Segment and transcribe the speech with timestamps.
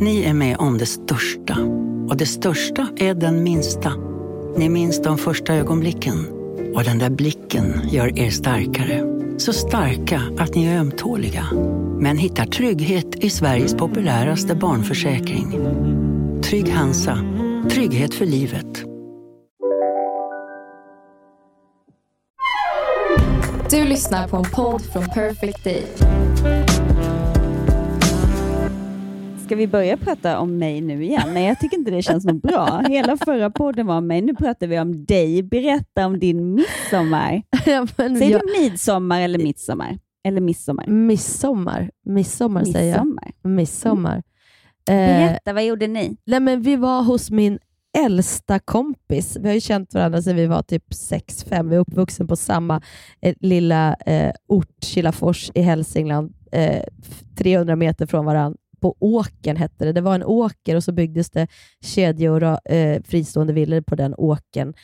[0.00, 1.56] Ni är med om det största.
[2.08, 3.92] Och det största är den minsta.
[4.56, 6.26] Ni minns de första ögonblicken.
[6.74, 9.02] Och den där blicken gör er starkare.
[9.38, 11.46] Så starka att ni är ömtåliga.
[11.98, 15.58] Men hittar trygghet i Sveriges populäraste barnförsäkring.
[16.42, 17.18] Trygg Hansa.
[17.70, 18.84] Trygghet för livet.
[23.70, 25.86] Du lyssnar på en podd från Perfect Day.
[29.50, 31.22] Ska vi börja prata om mig nu igen?
[31.34, 32.82] Nej, jag tycker inte det känns något bra.
[32.88, 34.20] Hela förra podden var om mig.
[34.22, 35.42] Nu pratar vi om dig.
[35.42, 37.42] Berätta om din midsommar.
[37.66, 39.98] Ja, Säger jag- du midsommar eller midsommar?
[40.24, 40.86] Eller midsommar?
[40.86, 41.90] Midsommar.
[42.06, 43.06] Midsommar säger jag.
[43.06, 43.32] Midsommar.
[43.42, 44.16] Midsommar.
[44.88, 46.16] Eh, Berätta, vad gjorde ni?
[46.26, 47.58] nej, men vi var hos min
[47.98, 49.36] äldsta kompis.
[49.40, 51.68] Vi har ju känt varandra sedan vi var typ 6-5.
[51.68, 52.82] Vi är uppvuxen på samma
[53.20, 58.56] eh, lilla eh, ort, Kilafors i Hälsingland, eh, f- 300 meter från varandra.
[58.80, 59.92] På åken hette det.
[59.92, 61.46] Det var en åker och så byggdes det
[61.84, 64.74] kedjor och eh, fristående villor på den åken.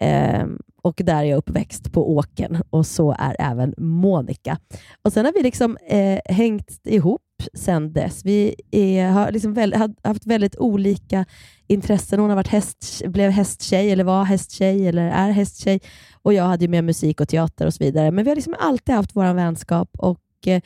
[0.00, 0.44] Eh,
[0.82, 4.58] och där är jag uppväxt på åken och så är även Monica.
[5.02, 7.22] Och Sen har vi liksom eh, hängt ihop
[7.54, 8.24] sen dess.
[8.24, 11.24] Vi är, har liksom väl, haft väldigt olika
[11.66, 12.20] intressen.
[12.20, 15.80] Hon har varit häst, blev hästtjej, eller var hästtjej, eller är hästtjej.
[16.22, 18.10] Och jag hade ju med musik och teater och så vidare.
[18.10, 19.90] Men vi har liksom alltid haft vår vänskap.
[19.98, 20.60] Och eh,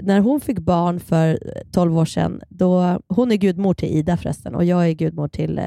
[0.00, 1.38] när hon fick barn för
[1.72, 5.58] 12 år sedan, då, hon är gudmor till Ida förresten och jag är gudmor till
[5.58, 5.64] eh,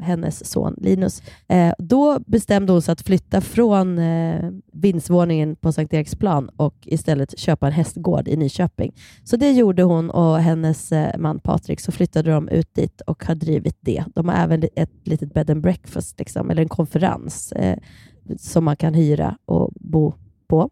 [0.00, 1.22] hennes son Linus.
[1.48, 7.38] Eh, då bestämde hon sig att flytta från eh, vindsvåningen på Sankt Eriksplan och istället
[7.38, 8.94] köpa en hästgård i Nyköping.
[9.24, 13.24] Så det gjorde hon och hennes eh, man Patrik, så flyttade de ut dit och
[13.24, 14.04] har drivit det.
[14.14, 17.78] De har även ett litet bed and breakfast, liksom, eller en konferens eh,
[18.38, 20.14] som man kan hyra och bo
[20.48, 20.70] på.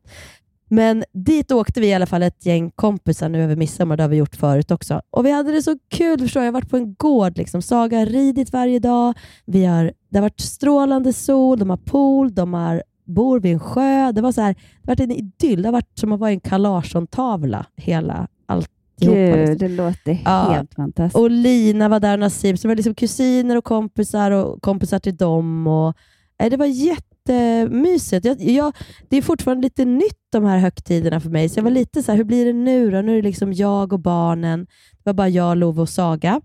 [0.75, 4.09] Men dit åkte vi i alla fall ett gäng kompisar nu över midsommar, det har
[4.09, 5.03] vi gjort förut också.
[5.11, 6.47] Och vi hade det så kul, förstår jag.
[6.47, 7.63] Jag har varit på en gård, liksom.
[7.63, 9.15] Saga har ridit varje dag.
[9.45, 13.61] Vi har, det har varit strålande sol, de har pool, de har, bor vid en
[13.61, 14.13] sjö.
[14.13, 15.63] Det, var så här, det har varit en idyll.
[15.63, 19.15] Det har varit som att vara i en Carl Larsson-tavla, hela alltihopa.
[19.17, 19.59] Gud, liksom.
[19.59, 20.53] det låter Ja.
[20.53, 21.17] helt fantastiskt.
[21.17, 24.99] Och Lina var där och Nassim, så det var liksom kusiner och kompisar och kompisar
[24.99, 25.67] till dem.
[25.67, 25.97] Och,
[26.41, 26.67] nej, det var
[27.29, 28.25] jättemysigt.
[28.25, 28.77] Jag, jag,
[29.09, 32.13] det är fortfarande lite nytt de här högtiderna för mig, så jag var lite så
[32.13, 33.01] här, hur blir det nu då?
[33.01, 34.61] Nu är det liksom jag och barnen.
[34.93, 36.41] Det var bara jag, Love och Saga.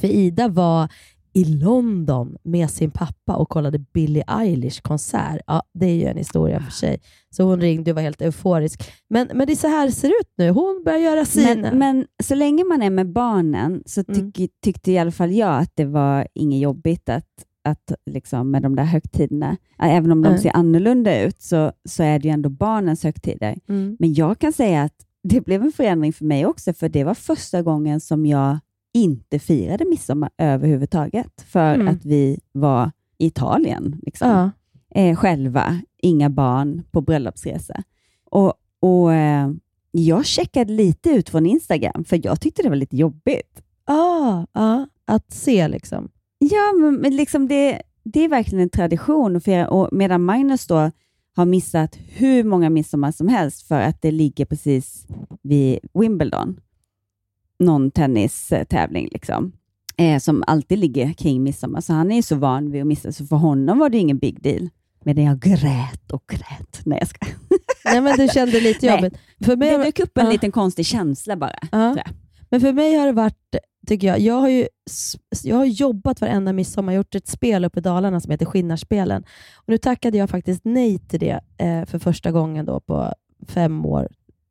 [0.00, 0.88] För Ida var
[1.32, 5.40] i London med sin pappa och kollade Billie Eilish konsert.
[5.46, 7.00] Ja, det är ju en historia för sig.
[7.30, 8.92] Så hon ringde och var helt euforisk.
[9.10, 10.50] Men, men det är så här det ser ut nu.
[10.50, 11.54] Hon börjar göra sina.
[11.54, 14.32] Men, men så länge man är med barnen så Mm.
[14.32, 17.26] tyck, tyckte i alla fall jag att det var inget jobbigt att,
[17.64, 19.56] att liksom med de där högtiderna.
[19.78, 20.40] Även om de Mm.
[20.40, 23.58] ser annorlunda ut så, så är det ju ändå barnens högtider.
[23.68, 23.96] Mm.
[24.00, 27.14] Men jag kan säga att det blev en förändring för mig också, för det var
[27.14, 28.58] första gången som jag
[28.94, 31.88] inte firade midsommar överhuvudtaget, för Mm.
[31.88, 34.28] att vi var i Italien liksom.
[34.30, 34.50] Ja.
[35.00, 37.82] eh, själva, inga barn på bröllopsresa.
[38.30, 39.50] Och, och eh,
[39.90, 43.62] jag checkade lite ut från Instagram, för jag tyckte det var lite jobbigt.
[43.84, 46.08] Ah, ah, att se liksom.
[46.44, 50.66] Ja, men, men liksom det, det är verkligen en tradition att fira, och medan Magnus
[50.66, 50.90] då
[51.36, 55.06] har missat hur många midsommar som helst för att det ligger precis
[55.42, 56.60] vid Wimbledon,
[57.58, 59.52] någon tennistävling liksom,
[59.96, 61.80] eh, som alltid ligger kring midsommar.
[61.80, 64.18] Så han är ju så van vid att missa, så för honom var det ingen
[64.18, 64.68] big deal.
[65.04, 66.80] Medan jag grät och grät.
[66.84, 67.26] Nej, jag ska.
[67.84, 68.94] Nej, men du kände lite Nej.
[68.96, 69.18] jobbigt.
[69.44, 70.32] För mig, Det dök upp en Ja.
[70.32, 71.58] liten konstig känsla bara.
[71.72, 71.96] Ja.
[72.50, 73.54] Men för mig har det varit,
[73.86, 74.68] tycker jag, jag har ju
[75.42, 79.22] jag har jobbat varenda midsommar, gjort ett spel uppe i Dalarna som heter Skinnarspelen.
[79.56, 83.14] Och nu tackade jag faktiskt nej till det eh, för första gången då på
[83.48, 84.08] fem år.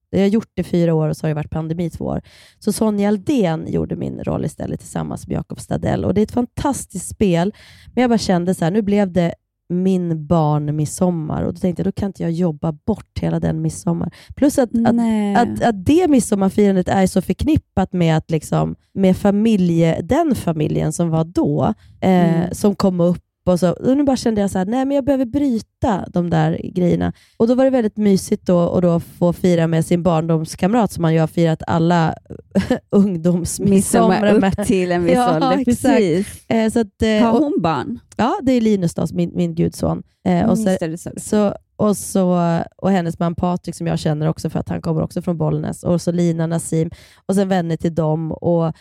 [0.09, 2.21] Jag har gjort det fyra år och så har det varit pandemi två år.
[2.59, 6.05] Så Sonja Aldén gjorde min roll istället tillsammans med Jakob Stadell.
[6.05, 7.53] Och det är ett fantastiskt spel,
[7.93, 9.33] men jag bara kände så här, nu blev det
[9.69, 13.61] min barn midsommar och då tänkte jag, då kan inte jag jobba bort hela den
[13.61, 14.11] midsommar.
[14.35, 14.95] Plus att, att
[15.37, 21.09] att, att det midsommarfirandet är så förknippat med, att liksom, med familje, den familjen som
[21.09, 22.53] var då, eh, Mm.
[22.53, 23.71] som kom upp och så.
[23.71, 27.13] Och nu bara kände jag så här, nej men jag behöver bryta de där grejerna.
[27.37, 31.01] Och då var det väldigt mysigt då och då få fira med sin barndomskamrat som
[31.01, 32.15] man ju har firat alla
[32.89, 34.59] ungdomsmidsommar Midsommar med.
[34.59, 35.65] upp till en viss Ja, ålder.
[35.65, 36.49] Precis.
[36.49, 37.99] Eh, så att, eh, Har hon barn?
[38.17, 40.03] ja, det är Linus då, min, min gudson.
[40.27, 40.77] Eh, och, så,
[41.17, 45.01] så, och, så, och hennes man Patrik som jag känner också för att han kommer
[45.01, 45.83] också från Bollnäs.
[45.83, 46.89] Och så Lina Nassim
[47.25, 48.31] och sen vänner till dem.
[48.31, 48.73] Och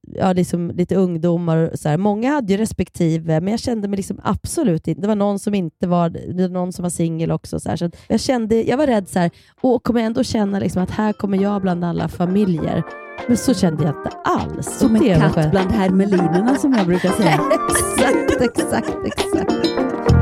[0.00, 1.70] ja, liksom lite ungdomar.
[1.72, 1.96] Och så här.
[1.96, 5.00] Många hade ju respektive, men jag kände mig liksom absolut inte...
[5.00, 7.60] Det var någon som inte var det var någon som var singel också.
[7.60, 7.76] Så här.
[7.76, 9.30] Så jag, kände, jag var rädd, så här,
[9.60, 12.82] och kommer jag ändå känna liksom att här kommer jag bland alla familjer.
[13.28, 14.78] Men så kände jag inte alls.
[14.78, 17.40] Som en katt bland hermelinerna som jag brukar säga.
[17.70, 20.13] exakt, exakt, exakt.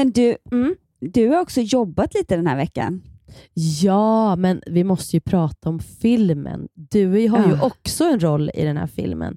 [0.00, 0.74] Men du, Mm.
[1.00, 3.02] du har också jobbat lite den här veckan.
[3.82, 6.68] Ja, men vi måste ju prata om filmen.
[6.74, 7.66] Du har ju Ja.
[7.66, 9.36] också en roll i den här filmen.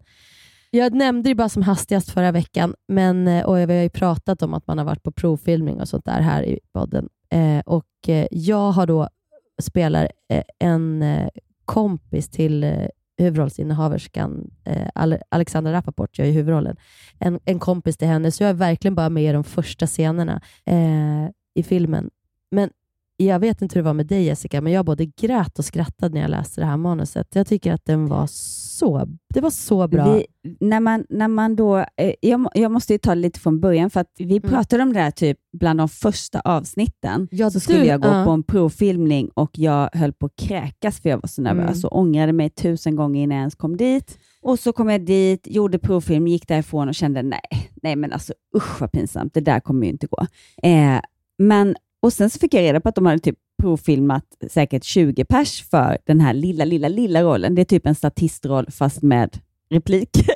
[0.72, 4.42] Jag nämnde det bara som hastigast förra veckan, men, eh, och vi har ju pratat
[4.42, 7.10] om att man har varit på provfilmning och sånt där här i podden.
[7.30, 9.08] Eh, och eh, Jag har då
[9.62, 11.04] spelar eh, en
[11.66, 12.64] kompis till
[13.18, 16.78] huvudrollsinnehaverskan eh, Alexandra Rappaport, gör ju huvudrollen.
[17.20, 20.42] En, en kompis till henne, så jag är verkligen bara med i de första scenerna
[20.66, 22.10] eh, i filmen.
[22.52, 22.70] Men
[23.26, 26.14] jag vet inte hur det var med dig Jessica, men jag både grät och skrattade
[26.14, 27.28] när jag läste det här manuset.
[27.36, 30.14] Jag tycker att den var så, det var så bra.
[30.14, 30.26] Vi,
[30.60, 33.90] när, man, när man då, eh, jag, jag måste ju ta det lite från början,
[33.90, 37.14] för att vi pratade om det här typ bland de första avsnitten.
[37.16, 37.28] Mm.
[37.32, 38.26] Ja, så skulle du- jag gå ja.
[38.26, 41.84] på en provfilmning och jag höll på att kräkas för jag var så nervös Mm.
[41.86, 44.18] och ångrade mig tusen gånger innan jag ens kom dit.
[44.42, 48.34] Och så kom jag dit, gjorde provfilm, gick därifrån och kände nej, nej men alltså
[48.58, 50.26] usch vad pinsamt, det där kommer ju inte gå.
[50.64, 51.00] Eh,
[51.38, 55.26] men, och sen så fick jag reda på att de hade typ provfilmat säkert 20
[55.26, 57.56] pers för den här lilla, lilla, lilla rollen.
[57.56, 59.40] Det är typ en statistroll fast med
[59.70, 60.36] repliker.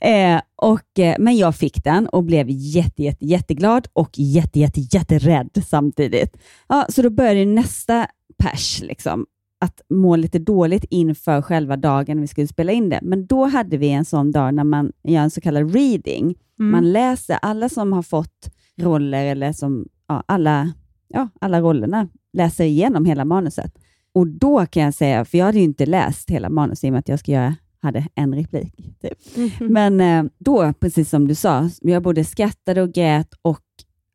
[0.00, 4.80] eh, och, eh, men jag fick den och blev jätte, jätte, jätteglad och jätte, jätte,
[4.80, 6.36] jätterädd samtidigt.
[6.68, 8.06] Ja, så då började nästa
[8.38, 9.26] pers liksom,
[9.60, 13.00] att må lite dåligt inför själva dagen vi skulle spela in det.
[13.02, 16.34] Men då hade vi en sån dag när man gör en så kallad reading.
[16.60, 16.72] Mm.
[16.72, 18.50] Man läser, alla som har fått
[18.80, 20.72] roller eller som, ja, alla,
[21.08, 23.78] ja, alla rollerna läser igenom hela manuset.
[24.14, 26.92] Och då kan jag säga, för jag hade ju inte läst hela manuset i och
[26.92, 28.74] med att jag ska göra, hade en replik.
[29.02, 29.18] Typ.
[29.60, 33.60] Men eh, då, precis som du sa, jag både skrattade och grät och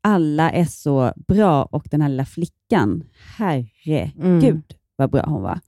[0.03, 3.03] alla är så bra och den här lilla flickan,
[3.38, 4.61] herregud Mm.
[4.95, 5.59] vad bra hon var.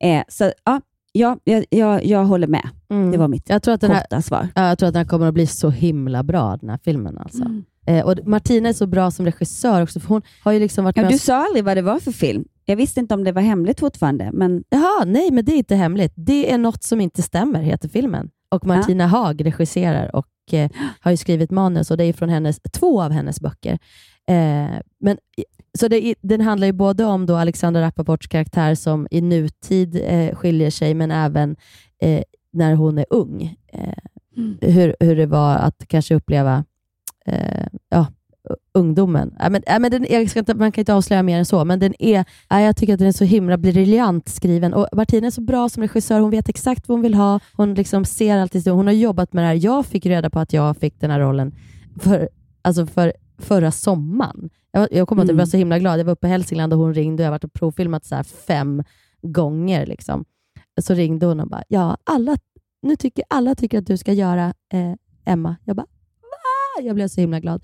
[0.00, 0.80] Eh, så ja,
[1.12, 2.68] ja jag, jag, jag håller med.
[2.88, 3.10] Mm.
[3.10, 4.48] Det var mitt jag, tror att den här, korta svar.
[4.54, 7.18] ja, jag tror att den här kommer att bli så himla bra, den här filmen.
[7.18, 7.42] Alltså.
[7.42, 7.64] Mm.
[7.86, 10.96] Eh, och Martina är så bra som regissör också, för hon har ju liksom varit
[10.96, 12.44] Ja, med du sa aldrig vad det var för film.
[12.64, 15.74] Jag visste inte om det var hemligt fortfarande, men Jaha, nej, men det är inte
[15.74, 16.12] hemligt.
[16.16, 18.30] Det är något som inte stämmer, heter filmen.
[18.48, 22.60] Och Martina Haag regisserar och eh, har ju skrivit manus och det är från hennes,
[22.72, 23.78] två av hennes böcker.
[24.28, 25.18] Eh, men,
[25.78, 30.34] så det, den handlar ju både om då Alexandra Rappaports karaktär som i nutid eh,
[30.34, 31.56] skiljer sig, men även
[32.02, 32.22] eh,
[32.52, 33.56] när hon är ung.
[33.72, 33.92] Eh,
[34.60, 36.64] hur, hur det var att kanske uppleva
[37.26, 38.06] eh, ja,
[38.74, 39.34] ungdomen.
[39.38, 41.64] Ja, men, ja, men den, jag ska inte, man kan inte avslöja mer än så,
[41.64, 44.74] men den är, ja, jag tycker att den är så himla briljant skriven.
[44.74, 46.20] Och Martina är så bra som regissör.
[46.20, 47.40] Hon vet exakt vad hon vill ha.
[47.52, 48.68] Hon liksom ser alltid.
[48.68, 49.58] Hon har jobbat med det här.
[49.64, 51.54] Jag fick reda på att jag fick den här rollen
[52.00, 52.28] för,
[52.62, 54.50] alltså för förra sommaren.
[54.72, 55.38] Jag, jag kommer ihåg att jag Mm.
[55.38, 56.00] var så himla glad.
[56.00, 58.24] Jag var uppe i Hälsingland och hon ringde och jag har varit och provfilmat så
[58.24, 58.82] fem
[59.22, 59.86] gånger.
[59.86, 60.24] Liksom.
[60.80, 62.36] Så ringde hon och bara, ja, alla,
[62.82, 64.92] nu tycker, alla tycker att du ska göra eh,
[65.24, 65.56] Emma.
[65.64, 65.86] Jag bara?
[66.82, 67.62] Jag blev så himla glad.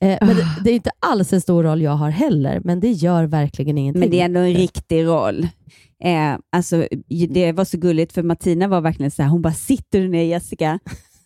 [0.00, 2.90] Eh, men det, det är inte alls en stor roll jag har heller, men det
[2.90, 4.00] gör verkligen ingenting.
[4.00, 5.48] Men det är ändå en riktig roll.
[6.04, 6.88] Eh, alltså,
[7.28, 10.22] det var så gulligt, för Martina var verkligen så här, hon bara, sitter du ner
[10.22, 10.78] Jessica?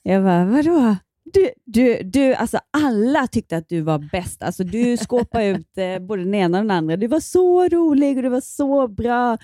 [0.03, 0.97] Jag bara, vadå?
[1.33, 4.43] Du, du, du, alltså alla tyckte att du var bäst.
[4.43, 6.97] Alltså, du skåpade ut eh, både den ena och den andra.
[6.97, 9.39] Du var så rolig och du var så bra.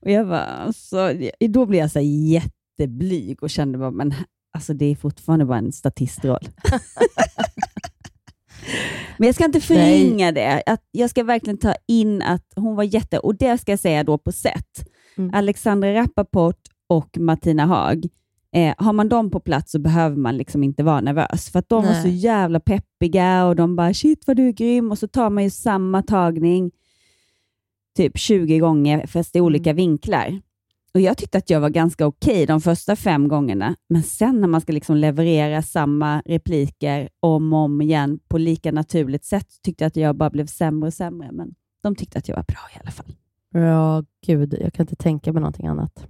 [0.00, 4.14] Och jag var, alltså, då blev jag så jätteblyg och kände bara, men
[4.56, 6.48] alltså, det är fortfarande bara en statistroll.
[9.18, 10.62] Men jag ska inte förringa det.
[10.66, 13.18] Att jag ska verkligen ta in att hon var jätte...
[13.18, 14.88] Och det ska jag säga då på set.
[15.18, 15.34] Mm.
[15.34, 18.06] Alexandra Rappaport och Martina Haag.
[18.52, 21.50] Eh, har man dem på plats så behöver man liksom inte vara nervös.
[21.50, 22.02] För de var Nej.
[22.02, 25.44] så jävla peppiga och de bara “shit vad du är grym” och så tar man
[25.44, 26.70] ju samma tagning
[27.96, 29.76] typ 20 gånger fast i olika Mm.
[29.76, 30.40] vinklar.
[30.96, 34.48] Och Jag tyckte att jag var ganska okej de första fem gångerna, men sen när
[34.48, 39.84] man ska liksom leverera samma repliker om och om igen på lika naturligt sätt tyckte
[39.84, 41.32] jag att jag bara blev sämre och sämre.
[41.32, 43.06] Men de tyckte att jag var bra i alla fall.
[43.52, 44.56] Ja, gud.
[44.60, 46.06] Jag kan inte tänka mig någonting annat.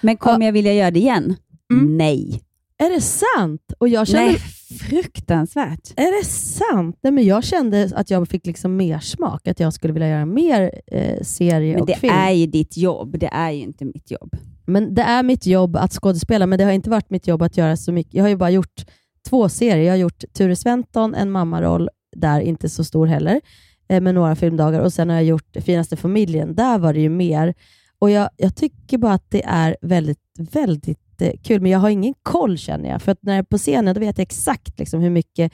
[0.00, 1.36] Men kommer jag vilja göra det igen?
[1.72, 1.96] Mm.
[1.96, 2.42] Nej.
[2.84, 3.72] Är det sant?
[3.78, 4.38] Och jag kände, Nej,
[4.80, 5.92] fruktansvärt.
[5.96, 6.98] Är det sant?
[7.02, 10.26] Nej, men jag kände att jag fick liksom mer smak, att jag skulle vilja göra
[10.26, 12.14] mer eh, serie Men och det film.
[12.14, 14.36] är ju ditt jobb, det är ju inte mitt jobb.
[14.66, 17.56] Men det är mitt jobb att skådespela, men det har inte varit mitt jobb att
[17.56, 18.14] göra så mycket.
[18.14, 18.84] Jag har ju bara gjort
[19.28, 19.84] två serier.
[19.84, 23.40] Jag har gjort Ture Sventon, en mammaroll, där inte så stor heller,
[23.88, 24.80] eh, med några filmdagar.
[24.80, 26.54] Och sen har jag gjort Finaste familjen.
[26.54, 27.54] Där var det ju mer.
[27.98, 30.18] Och jag, jag tycker bara att det är väldigt,
[30.52, 33.02] väldigt eh, kul, men jag har ingen koll känner jag.
[33.02, 35.52] För att när jag är på scenen, då vet jag exakt liksom hur mycket,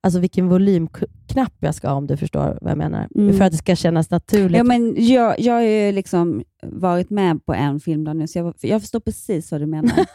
[0.00, 3.08] alltså vilken volymknapp jag ska ha, om du förstår vad jag menar.
[3.14, 3.38] Mm.
[3.38, 4.56] För att det ska kännas naturligt.
[4.56, 8.38] Ja, men jag, jag har ju liksom varit med på en film där nu, så
[8.38, 9.94] jag, jag förstår precis vad du menar.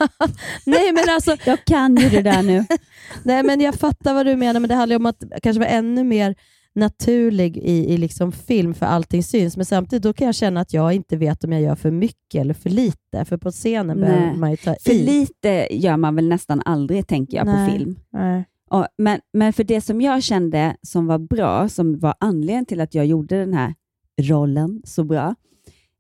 [0.66, 2.66] Nej, men alltså, jag kan ju det där nu.
[3.24, 6.04] Nej, men jag fattar vad du menar, men det handlar om att kanske vara ännu
[6.04, 6.36] mer
[6.76, 9.58] naturlig i, i liksom film, för allting syns.
[9.58, 12.42] Men samtidigt då kan jag känna att jag inte vet om jag gör för mycket
[12.42, 14.10] eller för lite, för på scenen Nej.
[14.10, 15.06] behöver man ju ta För i.
[15.06, 17.70] lite gör man väl nästan aldrig, tänker jag, Nej.
[17.70, 17.96] på film.
[18.10, 18.46] Nej.
[18.70, 22.82] Och, men, men för det som jag kände som var bra, som var anledningen till
[22.82, 23.74] att jag gjorde den här
[24.22, 25.36] rollen så bra,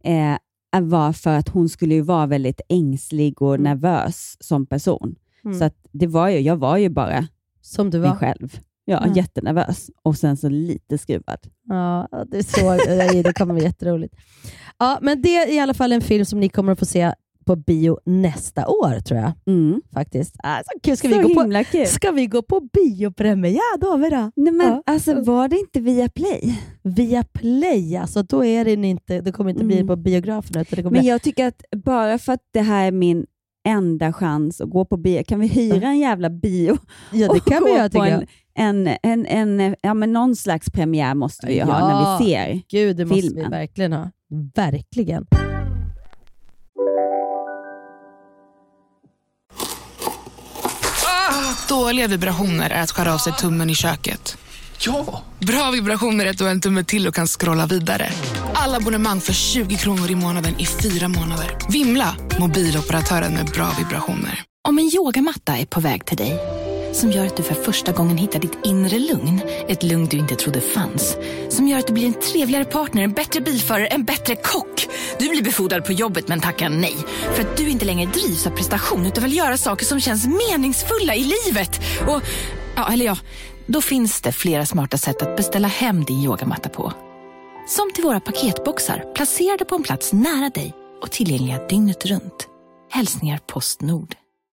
[0.03, 0.38] eh,
[0.82, 3.63] var för att hon skulle ju vara väldigt ängslig och Mm.
[3.63, 5.15] nervös som person.
[5.46, 5.60] Mm.
[5.60, 7.27] Så att det var ju, jag var ju bara
[7.62, 8.15] Som du mig var.
[8.15, 8.60] själv.
[8.86, 9.13] Ja, Ja.
[9.15, 11.39] jättenervös och sen så lite skruvad.
[11.70, 14.15] Ja, det, är så, nej, det kommer bli jätteroligt.
[14.80, 17.13] Ja, men det är i alla fall en film som ni kommer att få se
[17.46, 19.32] på bio nästa år, tror jag.
[19.48, 19.82] Mm.
[19.94, 20.36] faktiskt.
[20.44, 20.98] Ah, så kul.
[20.98, 21.88] Ska, vi så gå på, kul.
[21.88, 23.98] ska vi gå på biopremiär då?
[23.98, 24.32] Vi då?
[24.36, 24.84] Nej, men Ja.
[24.86, 26.60] alltså var det inte via Play?
[26.84, 29.88] Via Play, alltså, då är det inte, det kommer inte bli Mm.
[29.88, 30.50] på biografen.
[30.62, 33.25] Utan det kommer Men jag tycker att bara för att det här är min
[33.65, 36.77] enda chans att gå på bio, kan vi hyra en jävla bio
[37.12, 38.25] ja, det och kan vi gå göra på tycker jag.
[38.55, 41.88] en, en, en, en, ja, men någon slags premiär måste vi ju ha Ja.
[41.88, 42.62] när vi ser.
[42.69, 43.51] Gud, det måste vi filmen.
[43.51, 44.12] verkligen ha.
[44.55, 45.25] Verkligen.
[51.69, 54.38] Dåliga vibrationer är att skära av sig tummen i köket.
[54.79, 55.24] Ja!
[55.39, 58.10] Bra vibrationer är att du har en tumme till och kan scrolla vidare.
[58.53, 61.58] Alla abonnemang för 20 kronor i månaden i fyra månader.
[61.70, 62.15] Vimla!
[62.39, 64.44] Mobiloperatören med bra vibrationer.
[64.67, 66.39] Om en yogamatta är på väg till dig,
[66.94, 70.36] som gör att du för första gången hittar ditt inre lugn, ett lugn du inte
[70.36, 71.17] trodde fanns,
[71.50, 74.88] som gör att du blir en trevligare partner, en bättre bilförare, en bättre kock.
[75.20, 76.96] Du blir befordrad på jobbet men tackar nej,
[77.34, 81.15] för att du inte längre drivs av prestation utan vill göra saker som känns meningsfulla
[81.15, 81.82] i livet.
[82.08, 82.22] Och,
[82.75, 83.17] ja, eller ja,
[83.67, 86.93] då finns det flera smarta sätt att beställa hem din yogamatta på.
[87.67, 92.48] Som till våra paketboxar placerade på en plats nära dig och tillgängliga dygnet runt.
[92.91, 94.15] Hälsningar Postnord.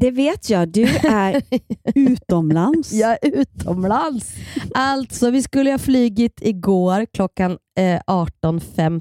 [0.00, 1.42] Det vet jag, du är
[1.94, 2.92] utomlands.
[2.92, 4.34] Jag är utomlands.
[4.74, 9.00] Alltså, vi skulle ha flygit igår klockan eh, 18.50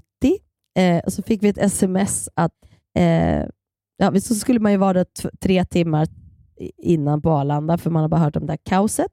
[0.80, 2.52] eh, och så fick vi ett sms att
[2.98, 3.44] eh,
[3.98, 5.06] ja, så skulle man ju vara där
[5.42, 6.08] tre timmar
[6.78, 9.12] innan på Arlanda, för man har bara hört om det här kaoset.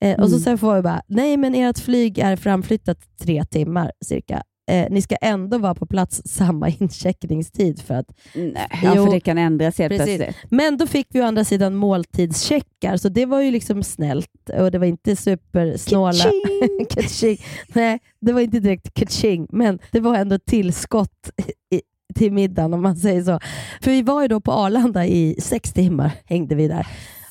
[0.00, 0.44] Eh, Och så Mm.
[0.44, 4.42] sen får vi bara, nej men ert flyg är framflyttat tre timmar cirka.
[4.68, 9.12] Eh, ni ska ändå vara på plats samma incheckningstid för att Nej, ja, Jo, för
[9.12, 10.16] det kan ändras helt precis.
[10.16, 10.50] plötsligt.
[10.50, 14.70] Men då fick vi å andra sidan måltidscheckar, så det var ju liksom snällt och
[14.70, 16.12] det var inte supersnåla.
[16.12, 16.86] Ka-ching!
[16.90, 17.38] Ka-ching.
[17.74, 21.30] Nej, det var inte direkt kaching, men det var ändå tillskott
[21.70, 21.80] i,
[22.14, 23.40] till middagen om man säger så.
[23.80, 26.86] För vi var ju då på Arlanda i sex timmar, hängde vi där.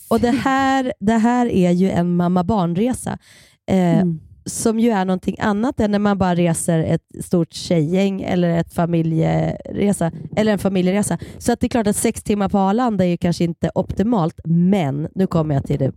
[0.07, 3.17] Och det här, det här är ju en mamma-barnresa.
[3.71, 8.21] Eh, Mm som ju är någonting annat än när man bara reser ett stort tjejgäng
[8.21, 11.17] eller ett familjeresa, eller en familjeresa.
[11.37, 14.39] Så att det är klart att sex timmar på Arlanda är ju kanske inte optimalt,
[14.45, 15.91] men nu kommer jag till det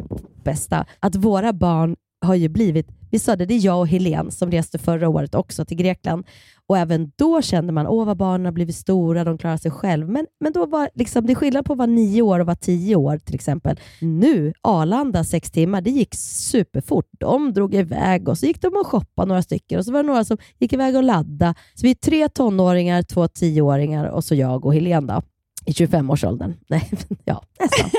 [0.44, 0.86] bästa.
[1.00, 4.50] Att våra barn har ju blivit, vi sa det, det är jag och Helen som
[4.50, 6.26] reste förra året också till Grekland
[6.68, 10.08] och även då kände man, åh vad barnen har blivit stora, de klarar sig själv.
[10.08, 12.56] Men, men då var liksom, det är skillnad på att vara nio år och vara
[12.56, 13.80] tio år till exempel.
[14.00, 17.06] Nu, Arlanda sex timmar, det gick superfort.
[17.18, 20.06] De drog iväg och så gick de och shoppade några stycken och så var det
[20.06, 21.54] några som gick iväg och ladda.
[21.74, 25.14] Så vi är tre tonåringar, två tioåringar och så jag och Helena.
[25.14, 25.22] Då.
[25.68, 26.54] I 25-årsåldern.
[26.68, 26.90] Nej,
[27.24, 27.90] ja, nästan.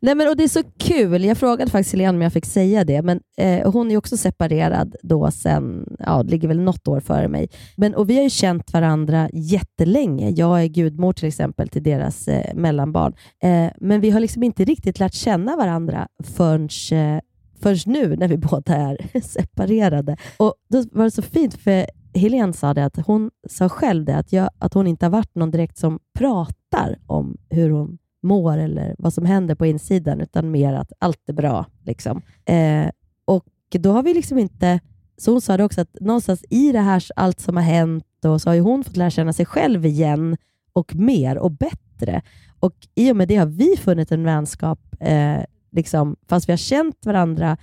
[0.00, 1.24] Nej, men, och det är så kul.
[1.24, 4.94] Jag frågade faktiskt Helene om jag fick säga det, men eh, hon är också separerad
[5.02, 7.48] då sen, ja, det ligger väl något år före mig.
[7.76, 10.30] Men, och vi har ju känt varandra jättelänge.
[10.30, 13.14] Jag är gudmor till exempel till deras eh, mellanbarn.
[13.42, 17.20] Eh, men vi har liksom inte riktigt lärt känna varandra förrän eh,
[17.60, 20.16] förrän nu när vi båda är separerade.
[20.36, 24.16] Och Då var det så fint, för Helene sa det att hon sa själv det,
[24.16, 28.58] att, jag, att hon inte har varit någon direkt som pratar om hur hon mår
[28.58, 31.66] eller vad som händer på insidan, utan mer att allt är bra.
[31.84, 32.22] Liksom.
[32.44, 32.90] Eh,
[33.24, 34.80] och då har vi liksom inte...
[35.16, 38.42] Så hon sa det också, att någonstans i det här, allt som har hänt, och
[38.42, 40.36] så har hon fått lära känna sig själv igen
[40.72, 42.22] och mer och bättre.
[42.60, 45.40] Och i och med det har vi funnit en vänskap, eh,
[45.70, 47.56] liksom, fast vi har känt varandra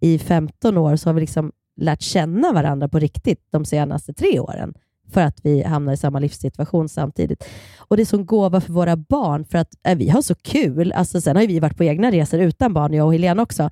[0.00, 4.40] i 15 år, så har vi liksom lärt känna varandra på riktigt de senaste tre
[4.40, 4.74] åren
[5.12, 7.44] för att vi hamnar i samma livssituation samtidigt.
[7.78, 10.92] Och Det är som gåva för våra barn, för att äh, vi har så kul.
[10.92, 13.62] Alltså, sen har vi varit på egna resor utan barn, jag och Helene också.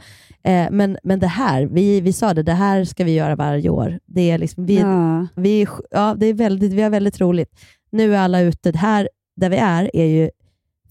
[0.44, 3.68] Eh, men, men det här, vi, vi sa det, det här ska vi göra varje
[3.70, 3.98] år.
[4.06, 5.26] Det är, liksom, vi, Ja.
[5.36, 7.60] vi, ja, det är väldigt, vi har väldigt roligt.
[7.92, 8.72] Nu är alla ute.
[8.78, 10.30] Här där vi är, är ju...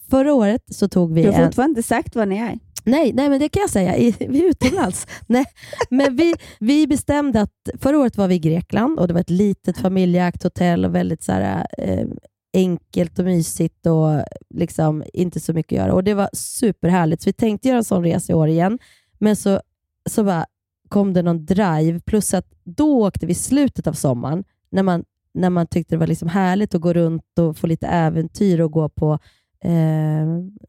[0.09, 1.45] Förra året så tog vi Du har en...
[1.47, 2.59] fortfarande inte sagt var ni är.
[2.89, 3.97] Nej, nej, men det kan jag säga.
[3.97, 5.07] I, vi är utomlands.
[5.27, 5.45] nej,
[5.89, 9.29] men vi, vi bestämde att förra året var vi i Grekland och det var ett
[9.29, 12.07] litet familjeägt hotell och väldigt så här, eh,
[12.53, 15.93] enkelt och mysigt och liksom inte så mycket att göra.
[15.93, 17.21] Och Det var superhärligt.
[17.21, 18.79] Så vi tänkte göra en sån resa i år igen,
[19.17, 19.61] men så,
[20.09, 20.45] så bara
[20.89, 21.99] kom det någon drive.
[21.99, 25.03] Plus att då åkte vi i slutet av sommaren, när man,
[25.33, 28.71] när man tyckte det var liksom härligt att gå runt och få lite äventyr och
[28.71, 29.19] gå på
[29.63, 30.27] eh,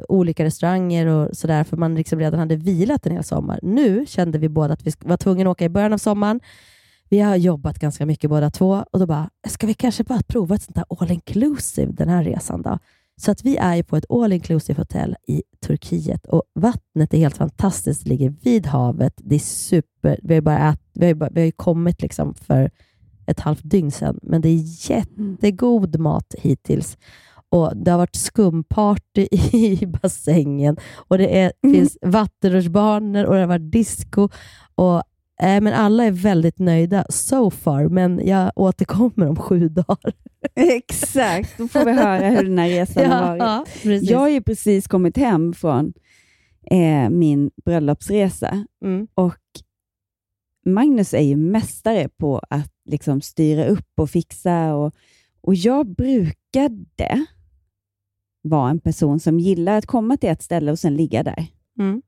[0.09, 3.61] olika restauranger och sådär, för man liksom redan hade vilat en hel sommar.
[3.63, 6.41] Nu kände vi båda att vi var tvungna att åka i början av sommaren.
[7.09, 10.55] Vi har jobbat ganska mycket båda två och då bara, ska vi kanske bara prova
[10.55, 12.79] ett sånt där all inclusive den här resan då?
[13.21, 17.19] Så att vi är ju på ett all inclusive hotell i Turkiet och vattnet är
[17.19, 18.05] helt fantastiskt.
[18.05, 19.15] Det ligger vid havet.
[19.17, 20.21] Det är super.
[20.23, 22.71] Vi har ju, bara ät, vi har ju, bara, vi har ju kommit liksom för
[23.27, 26.99] ett halvt dygn sedan, men det är jättegod mat hittills.
[27.53, 30.77] Och Det har varit skumparty i bassängen
[31.09, 34.29] och det är, finns vattenrutschbanor och det har varit disco.
[34.75, 34.97] Och,
[35.43, 40.13] eh, men alla är väldigt nöjda so far, men jag återkommer om sju dagar.
[40.55, 43.83] Exakt, då får vi höra hur den här resan har Ja, varit.
[43.83, 44.11] precis.
[44.11, 45.93] Jag har ju precis kommit hem från
[46.71, 49.07] eh, min bröllopsresa Mm.
[49.15, 49.37] och
[50.67, 54.95] Magnus är ju mästare på att liksom styra upp och fixa och,
[55.41, 57.27] och jag brukade
[58.43, 61.47] vara en person som gillar att komma till ett ställe och sen ligga där.
[61.79, 62.03] Mm.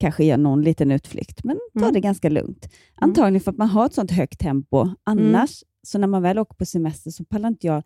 [0.00, 1.92] Kanske göra någon liten utflykt, men ta Mm.
[1.92, 2.68] det ganska lugnt.
[2.94, 4.88] Antagligen för att man har ett sånt högt tempo.
[5.04, 7.82] Annars, så när man väl åker på semester så pallar inte jag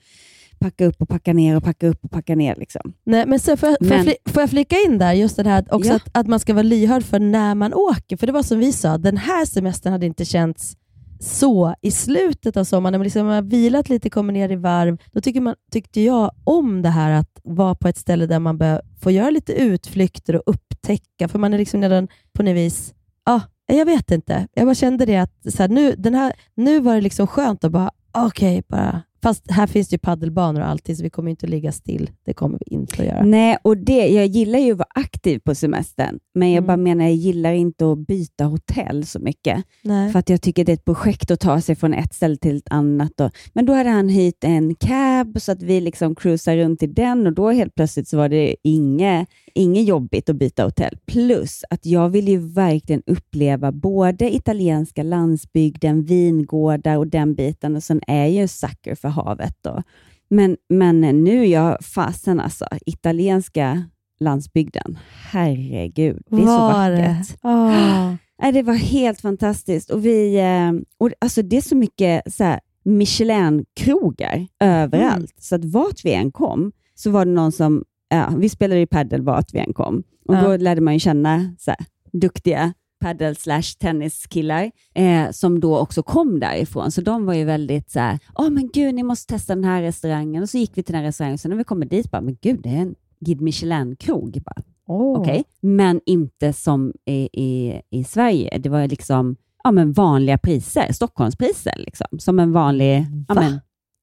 [0.58, 2.56] packa upp och packa ner och packa upp och packa ner.
[2.56, 2.92] Liksom.
[3.04, 5.36] Nej, men sen får, jag, får, jag Men- fli, får jag flika in där, just
[5.36, 5.96] det här också Ja.
[5.96, 8.16] att, att man ska vara lyhörd för när man åker.
[8.16, 10.76] För det var som vi sa, den här semestern hade inte känts
[11.20, 14.98] så i slutet av sommaren, när man liksom har vilat lite, kommer ner i varv.
[15.12, 18.58] Då tycker man, tyckte jag om det här att vara på ett ställe där man
[18.58, 22.94] bör, får göra lite utflykter och upptäcka, för man är liksom redan på något vis,
[23.24, 24.48] ah, jag vet inte.
[24.54, 27.64] Jag bara kände det att så här, nu, den här, nu var det liksom skönt
[27.64, 31.30] att bara, okej, bara Fast här finns det ju paddelbanor och allting, så vi kommer
[31.30, 32.10] inte att ligga still.
[32.24, 33.24] Det kommer vi inte att göra.
[33.24, 37.04] Nej, och det, jag gillar ju att vara aktiv på semestern, men jag bara menar,
[37.04, 39.64] jag gillar inte att byta hotell så mycket.
[39.82, 40.12] Nej.
[40.12, 42.56] För att jag tycker det är ett projekt att ta sig från ett ställe till
[42.56, 43.20] ett annat.
[43.20, 46.86] Och, men då hade han hyrt en cab så att vi liksom cruisade runt i
[46.86, 50.98] den och då helt plötsligt så var det inget, inget jobbigt att byta hotell.
[51.06, 57.82] Plus att jag vill ju verkligen uppleva både italienska landsbygden, vingårdar och den biten och
[57.82, 59.56] sen är jag ju en sucker för havet.
[59.62, 59.82] Då.
[60.28, 63.84] Men, men nu jag fasen alltså, italienska
[64.20, 64.98] landsbygden.
[65.30, 66.96] Herregud, det är så Var det?
[67.18, 67.38] vackert.
[67.42, 68.16] Ah.
[68.42, 69.90] Nej, det var helt fantastiskt.
[69.90, 75.26] Och vi, eh, och alltså det är så mycket så Michelin-krogar överallt, Mm.
[75.38, 78.86] så att vart vi än kom så var det någon som, ja, vi spelade ju
[78.86, 80.02] padel vart vi än kom.
[80.28, 80.42] Och Ja.
[80.42, 81.78] Då lärde man ju känna så här,
[82.12, 86.90] duktiga paddle slash tenniskillar eh, som då också kom därifrån.
[86.90, 89.82] Så de var ju väldigt så här, åh men gud, ni måste testa den här
[89.82, 90.42] restaurangen.
[90.42, 92.36] Och så gick vi till den här restaurangen, så när vi kommer dit, bara, men
[92.40, 94.42] gud, det är en Guide Michelin-krog.
[94.86, 95.20] Oh.
[95.20, 98.58] Okej, men inte som i, i, i Sverige.
[98.58, 102.18] Det var liksom ja, men vanliga priser, Stockholmspriser, liksom.
[102.18, 103.60] som en vanlig, ja, men,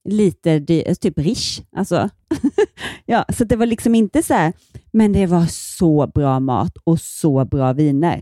[0.09, 1.61] lite dy- typ Rish.
[1.75, 2.09] Alltså.
[3.05, 4.53] ja, så det var liksom inte så här,
[4.91, 8.21] men det var så bra mat och så bra viner.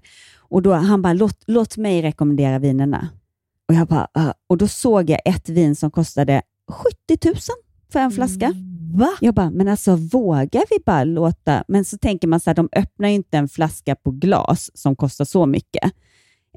[0.50, 3.10] Och då Han bara, låt, låt mig rekommendera vinerna.
[3.68, 6.42] Och, jag bara, "Ah." och då såg jag ett vin som kostade
[7.08, 7.36] 70 000
[7.92, 8.54] för en flaska.
[8.94, 9.10] Va?
[9.22, 11.64] Jag bara, men alltså vågar vi bara låta...
[11.68, 14.96] Men så tänker man så här, de öppnar ju inte en flaska på glas som
[14.96, 15.92] kostar så mycket.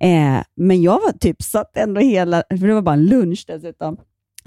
[0.00, 3.96] Eh, men jag var typ satt ändå hela, för det var bara en lunch dessutom,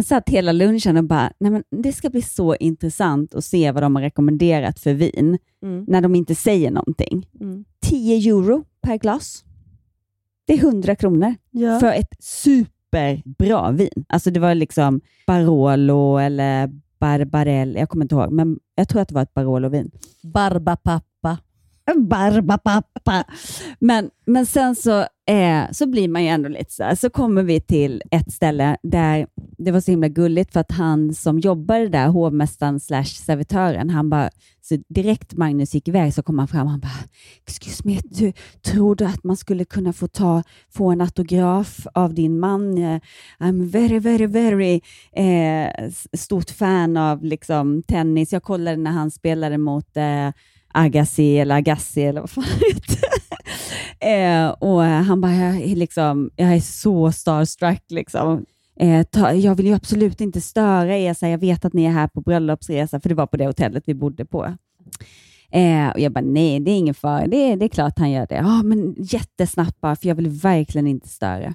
[0.04, 3.84] satt hela lunchen och bara, nej men det ska bli så intressant att se vad
[3.84, 5.86] de har rekommenderat för vin, Mm.
[5.88, 7.28] när de inte säger någonting.
[7.42, 7.66] Mm.
[7.82, 9.43] 10 euro per glas.
[10.45, 11.80] Det är 100 kronor Ja.
[11.80, 14.06] för ett superbra vin.
[14.10, 16.69] Alltså det var liksom Barolo eller
[17.00, 19.91] Barbarell, jag kommer inte ihåg, men jag tror att det var ett Barolo-vin.
[20.24, 21.38] Barbapappa.
[21.93, 23.24] Barbapappa.
[23.80, 26.95] Men, men sen så, eh, så blir man ju ändå lite så här.
[26.95, 31.13] Så kommer vi till ett ställe där det var så himla gulligt för att han
[31.13, 34.30] som jobbade där, hovmästaren slash servitören, han bara,
[34.62, 37.04] så direkt Magnus gick iväg så kom han fram och han bara,
[37.45, 42.13] excuse me, du, tror du att man skulle kunna få, ta, få en autograf av
[42.13, 42.78] din man?
[42.78, 43.00] Eh,
[43.39, 44.82] I'm very, very, very
[45.15, 48.34] eh, stort fan av liksom, tennis.
[48.34, 50.30] Jag kollade när han spelade mot eh,
[50.76, 53.00] Agassi eller Agassi eller vad fan det heter.
[54.44, 57.84] eh, och han bara, jag är, liksom, jag är så starstruck.
[57.90, 58.46] Liksom.
[58.80, 61.92] Eh, ta, jag vill ju absolut inte störa er, så jag vet att ni är
[61.92, 64.46] här på bröllopsresa, för det var på det hotellet vi bodde på.
[65.52, 67.28] Eh, och jag bara, nej, det är ingen fara.
[67.28, 68.36] Det, är- det är klart han gör det.
[68.36, 71.54] Ja, men jättesnabbt bara, för jag vill verkligen inte störa.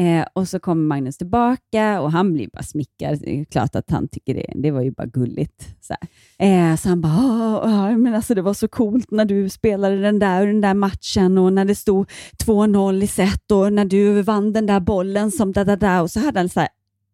[0.00, 3.18] Eh, och så kommer Magnus tillbaka och han blir bara smickrad.
[3.20, 4.52] Det är klart att han tycker det.
[4.54, 5.76] Det var ju bara gulligt.
[5.80, 5.94] Så,
[6.38, 6.70] här.
[6.72, 10.46] Eh, så han bara, men alltså det var så coolt när du spelade den där,
[10.46, 12.10] den där matchen och när det stod
[12.44, 16.02] 2-0 i set och när du vann den där bollen som da da da.
[16.02, 16.68] Och så hade han så här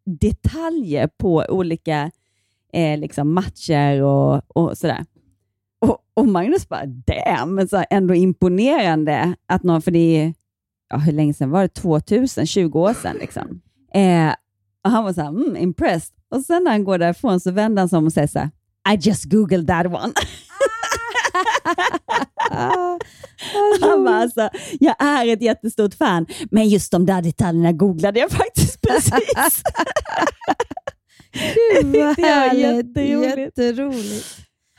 [0.05, 2.11] detaljer på olika
[2.73, 5.05] eh, liksom matcher och, och sådär.
[5.79, 10.35] Och, och Magnus bara, damn, men så här, ändå imponerande att någon, för det är,
[10.91, 11.69] ja, hur länge sedan var det?
[11.69, 13.61] 2000, 20 år sedan liksom.
[13.95, 14.35] Eh,
[14.85, 16.15] och han var så här, mm, impressed.
[16.35, 18.51] Och sen när han går därifrån så vänder han sig om och säger så här,
[18.95, 20.13] I just googled that one.
[23.81, 24.49] han bara, alltså,
[24.81, 29.63] jag är ett jättestort fan, men just de där detaljerna googlade jag faktiskt precis.
[31.33, 32.87] Gud vad härligt.
[32.97, 33.39] jätteroligt.
[33.59, 34.27] Jätteroligt.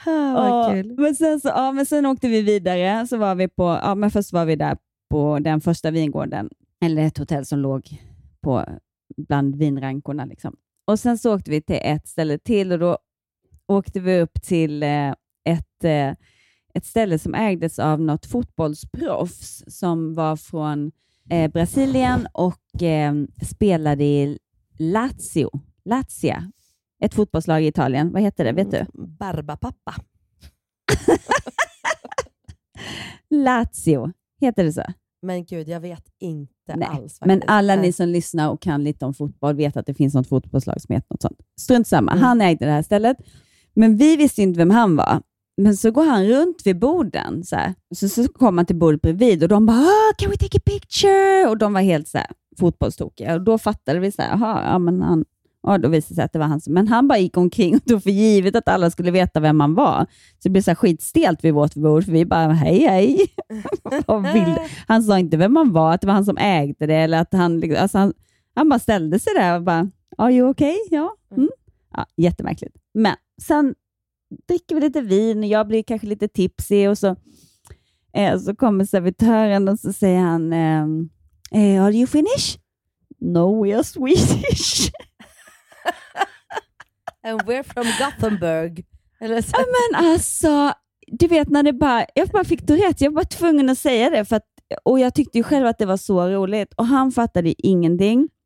[0.06, 0.96] Ah, Ja, kul.
[0.98, 3.08] men, sen så, ja, men sen åkte vi vidare.
[3.08, 4.78] Så var vi på, ja, men först var vi där
[5.10, 6.50] på den första vingården,
[6.86, 8.02] eller ett hotell som låg
[8.41, 8.65] på,
[9.17, 10.26] bland vinrankorna.
[10.26, 10.56] Liksom.
[10.88, 12.98] Och Sen så åkte vi till ett ställe till och då
[13.67, 15.13] åkte vi upp till eh,
[15.46, 16.13] ett, eh,
[16.74, 20.91] ett ställe som ägdes av något fotbollsproffs som var från
[21.30, 22.62] eh, Brasilien och
[23.50, 24.39] spelade i
[24.78, 25.50] Lazio.
[25.86, 26.52] Lazia,
[27.04, 28.12] ett fotbollslag i Italien.
[28.12, 28.52] Vad heter det?
[28.52, 28.86] Vet du?
[28.93, 29.96] Barbapappa.
[33.30, 34.84] Lazio, heter det så?
[35.21, 36.88] Men gud, jag vet inte Nej.
[36.91, 37.17] alls.
[37.21, 37.52] Men faktiskt.
[37.52, 37.86] alla Nej.
[37.86, 40.95] ni som lyssnar och kan lite om fotboll vet att det finns något fotbollslag som
[40.95, 41.38] heter något sånt.
[41.60, 42.23] Strunt samma, Mm.
[42.23, 43.17] han ägde det här stället.
[43.73, 45.21] Men vi visste inte vem han var.
[45.62, 47.43] Men så går han runt vid borden.
[47.43, 47.73] Så, här.
[47.95, 50.62] så, så kom han till bordet bredvid och de bara oh, “Can we take a
[50.65, 52.28] picture?” och de var helt så här,
[52.60, 53.34] fotbollstokiga.
[53.34, 55.26] Och då fattade vi så här, "Jaha, ja, men han,
[55.67, 56.62] ja, då visade det sig att det var han.
[56.62, 59.60] som- Men han bara gick omkring och tog för givet att alla skulle veta vem
[59.60, 60.06] han var.
[60.10, 63.27] Så det blev så skitstelt vid vårt bord, för vi bara “Hej, hej”.
[64.88, 66.95] Han sa inte vem han var, att det var han som ägde det.
[66.95, 68.13] Eller att han, liksom- alltså han,
[68.56, 70.75] han bara ställde sig där och bara, are you okay?
[70.91, 71.13] Ja.
[71.38, 71.49] Mm.
[71.93, 72.06] ja.
[72.17, 72.75] Jättemärkligt.
[72.93, 73.75] Men sen
[74.47, 77.15] dricker vi lite vin och jag blir kanske lite tipsig och så,
[78.13, 81.10] eh, så kommer servitören och så säger han, ehm,
[81.51, 82.62] eh, are you finished?
[83.19, 84.91] No, we are Swedish.
[87.28, 88.86] And we're from Gothenburg.
[89.20, 89.52] Eller så.
[89.54, 90.74] Ja, men alltså,
[91.08, 93.02] du vet när det bara, jag bara fick rätt.
[93.02, 94.44] Jag var tvungen att säga det för att,
[94.84, 98.30] och jag tyckte ju själv att det var så roligt och han fattade ingenting.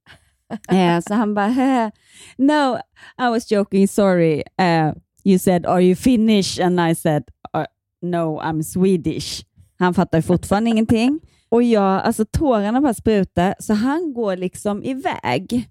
[0.71, 1.91] Eh, så han bara, "Hä,
[2.37, 2.77] no,
[3.21, 4.43] I was joking, sorry.
[4.57, 6.59] Eh, you said, are you Finnish?
[6.59, 7.23] And I said,
[7.57, 7.65] "Uh,
[8.01, 9.45] no, I'm Swedish.
[9.79, 11.19] Han fattar fortfarande ingenting.
[11.49, 15.69] Och jag, alltså tårarna bara sprutar, så han går liksom iväg.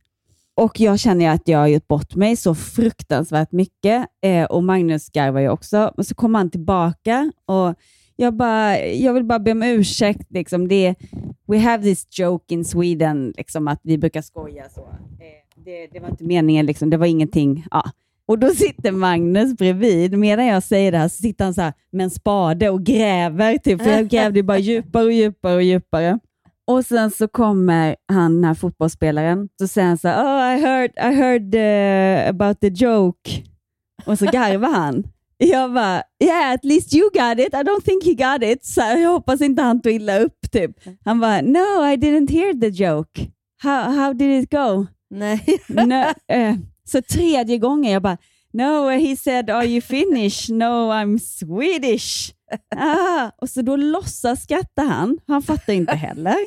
[0.61, 4.07] Och jag känner att jag har gjort bort mig så fruktansvärt mycket.
[4.23, 5.93] Eh, och Magnus garvar ju också.
[5.97, 7.75] Och så kommer han tillbaka och
[8.17, 10.27] jag, bara, jag vill bara be om ursäkt.
[10.31, 10.69] Liksom.
[10.69, 10.95] Det,
[11.47, 14.81] we have this joke in Sweden, liksom, att vi brukar skoja så.
[14.81, 16.91] Eh, det, det var inte meningen, liksom.
[16.91, 17.67] det var ingenting.
[17.71, 17.83] Ja.
[18.27, 20.19] Och då sitter Magnus bredvid.
[20.19, 23.59] Medan jag säger det här så sitter han så här med en spade och gräver.
[23.59, 26.19] Typ, för jag grävde bara djupare och djupare och djupare.
[26.67, 30.61] Och sen så kommer han, den här fotbollsspelaren, så säger han så här, oh, I
[30.61, 33.31] heard, I heard uh, about the joke.
[34.05, 35.05] Och så garvar han.
[35.39, 38.65] Jag bara, yeah at least you got it, I don't think he got it.
[38.65, 40.51] Så här, jag hoppas inte han tog illa upp.
[40.53, 40.71] Typ.
[41.05, 43.31] Han bara, no I didn't hear the joke.
[43.63, 44.87] How, how did it go?
[45.11, 45.61] Nej.
[45.69, 48.19] no, eh, så tredje gången jag bara,
[48.53, 50.49] no, he said, are you Finnish?
[50.51, 52.35] No, I'm Swedish.
[52.77, 55.19] Ah, och så då låtsas skratta han.
[55.27, 56.37] Han fattar inte heller.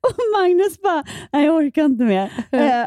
[0.00, 2.32] och Magnus bara, nej jag orkar inte mer.
[2.52, 2.86] Eh,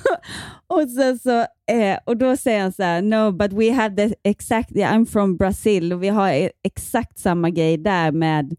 [0.66, 1.38] och, så, så,
[1.74, 5.06] eh, och då säger han så här, no but we have the exact, yeah, I'm
[5.06, 8.56] from Brazil och vi har e- exakt samma grej där med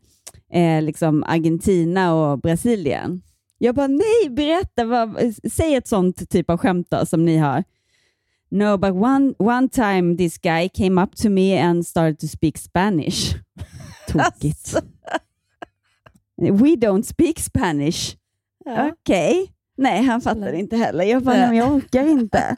[0.53, 3.21] eh, liksom Argentina och Brasilien.
[3.57, 5.17] Jag bara, nej berätta, vad,
[5.53, 7.63] säg ett sånt typ av skämt då, som ni har.
[8.54, 12.60] No, but one, one time this guy came up to me and started to speak
[12.60, 13.34] Spanish.
[14.08, 14.80] Tokigt.
[16.38, 18.16] We don't speak Spanish.
[18.66, 18.92] Ja.
[18.92, 19.52] Okej.
[19.78, 21.04] Nej, han fattar inte heller.
[21.04, 22.56] Jag bara, men jag orkar inte.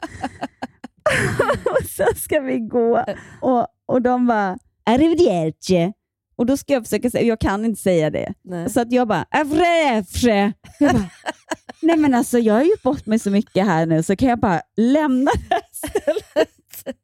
[1.65, 3.05] och så ska vi gå
[3.41, 5.93] och, och de bara, arrivederci.
[6.35, 8.33] Och då ska jag försöka säga, jag kan inte säga det.
[8.43, 8.69] Nej.
[8.69, 11.09] Så att jag bara, afre, Jag bara,
[11.81, 14.39] nej men alltså jag har gjort bort mig så mycket här nu, så kan jag
[14.39, 16.49] bara lämna det här stället.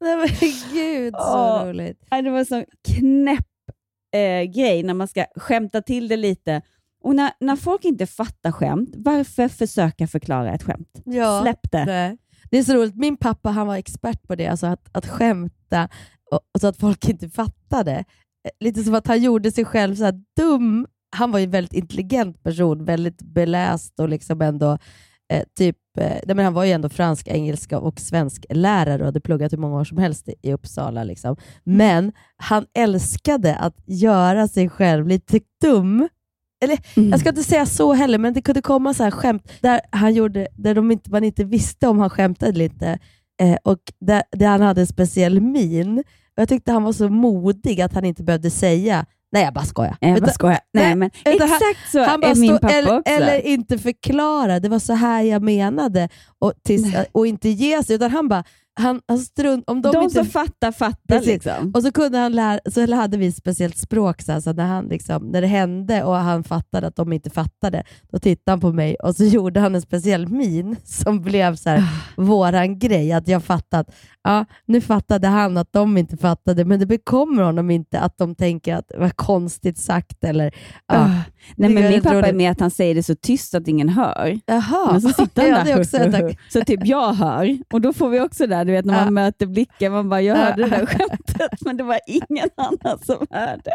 [0.00, 0.28] Nej men
[0.72, 1.64] gud så Åh.
[1.66, 2.00] roligt.
[2.10, 3.46] Det var en sån knäpp
[4.14, 6.62] eh, grej när man ska skämta till det lite.
[7.02, 11.02] Och när, när folk inte fattar skämt, varför försöka förklara ett skämt?
[11.04, 11.42] Ja.
[11.42, 11.84] Släpp det.
[11.84, 12.18] Nej.
[12.50, 12.96] Det är så roligt.
[12.96, 15.88] Min pappa han var expert på det, alltså att, att skämta
[16.30, 18.04] och så att folk inte fattade.
[18.60, 20.86] Lite som att han gjorde sig själv så dum.
[21.16, 24.78] Han var ju en väldigt intelligent person, väldigt beläst och liksom ändå
[25.32, 29.20] eh, typ, eh, men han var ju ändå fransk, engelska och svensk lärare och hade
[29.20, 31.04] pluggat hur många år som helst i, i Uppsala.
[31.04, 31.36] Liksom.
[31.64, 36.08] Men han älskade att göra sig själv lite dum.
[36.64, 36.78] Eller,
[37.10, 40.14] Jag ska inte säga så heller, men det kunde komma så här skämt där, han
[40.14, 42.98] gjorde, där de inte, man inte visste om han skämtade inte.
[43.40, 46.04] Eh, och där, där han hade en speciell min.
[46.36, 49.96] Jag tyckte han var så modig att han inte behövde säga Nej, jag bara skojar.
[50.00, 50.58] Jag bara skojar.
[50.72, 53.12] Nej, men han- exakt så han bara är min pappa eller, också.
[53.12, 56.08] Eller inte förklara, det var så här jag menade.
[56.38, 58.44] Och, tills, och inte ge sig, utan han bara,
[58.78, 60.96] han, han strunt, om de, De inte, som fattar, fattar.
[61.18, 61.26] Precis.
[61.26, 61.72] Liksom.
[61.74, 64.66] Och så, kunde han lära, så hade vi ett speciellt språk, så, här, så när,
[64.66, 68.60] han liksom, när det hände och han fattade att de inte fattade, då tittade han
[68.60, 72.22] på mig och så gjorde han en speciell min som blev så här, Ah.
[72.22, 73.12] våran grej.
[73.12, 77.70] Att jag fattat, ja, nu fattade han att de inte fattade, men det bekommer honom
[77.70, 80.24] inte att de tänker att det var konstigt sagt.
[80.24, 80.54] Eller,
[80.86, 80.94] ja.
[80.96, 81.10] Ah.
[81.56, 84.40] Nej, men min pappa är med att han säger det så tyst att ingen hör.
[84.46, 84.92] Jaha.
[84.92, 86.10] Men så sitter han Ja, där.
[86.28, 86.38] tack.
[86.48, 87.58] så typ jag hör.
[87.72, 89.10] Och då får vi också där, du vet när man Ja.
[89.10, 90.42] möter blicken, man bara, jag Ja.
[90.44, 93.72] hörde det där skämtet, men det var ingen annan som hörde.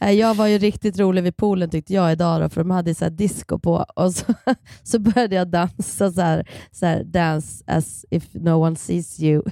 [0.18, 3.08] Jag var ju riktigt rolig vid poolen tyckte jag idag, då, för de hade så
[3.08, 4.34] disco på och så,
[4.82, 9.42] så började jag dansa så här, så här dance as if no one sees you,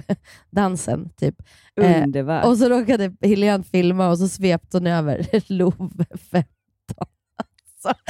[0.51, 1.35] dansen typ.
[1.81, 2.45] Eh, Underbart.
[2.45, 6.43] och så råkade Helene filma och så svepte hon över Love 15.
[7.85, 8.01] Alltså,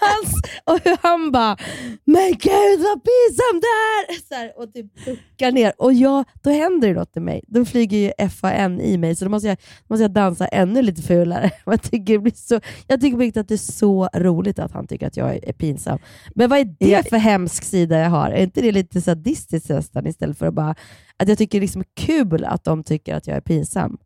[0.00, 0.34] hans,
[0.64, 1.56] och hur han bara
[2.04, 5.72] “Men gud vad pinsamt det är!” så här, och typ duckar ner.
[5.78, 7.44] Och jag, då händer det något i mig.
[7.48, 9.58] Då flyger ju FAN i mig, så då måste jag,
[9.88, 11.50] måste jag dansa ännu lite fulare.
[11.66, 14.72] Jag tycker, det blir så, jag tycker på riktigt att det är så roligt att
[14.72, 15.98] han tycker att jag är, är pinsam.
[16.34, 18.30] Men vad är det för hemsk sida jag har?
[18.30, 20.74] Är inte det lite sadistiskt nästan istället för att bara
[21.16, 23.98] att jag tycker det är liksom kul att de tycker att jag är pinsam?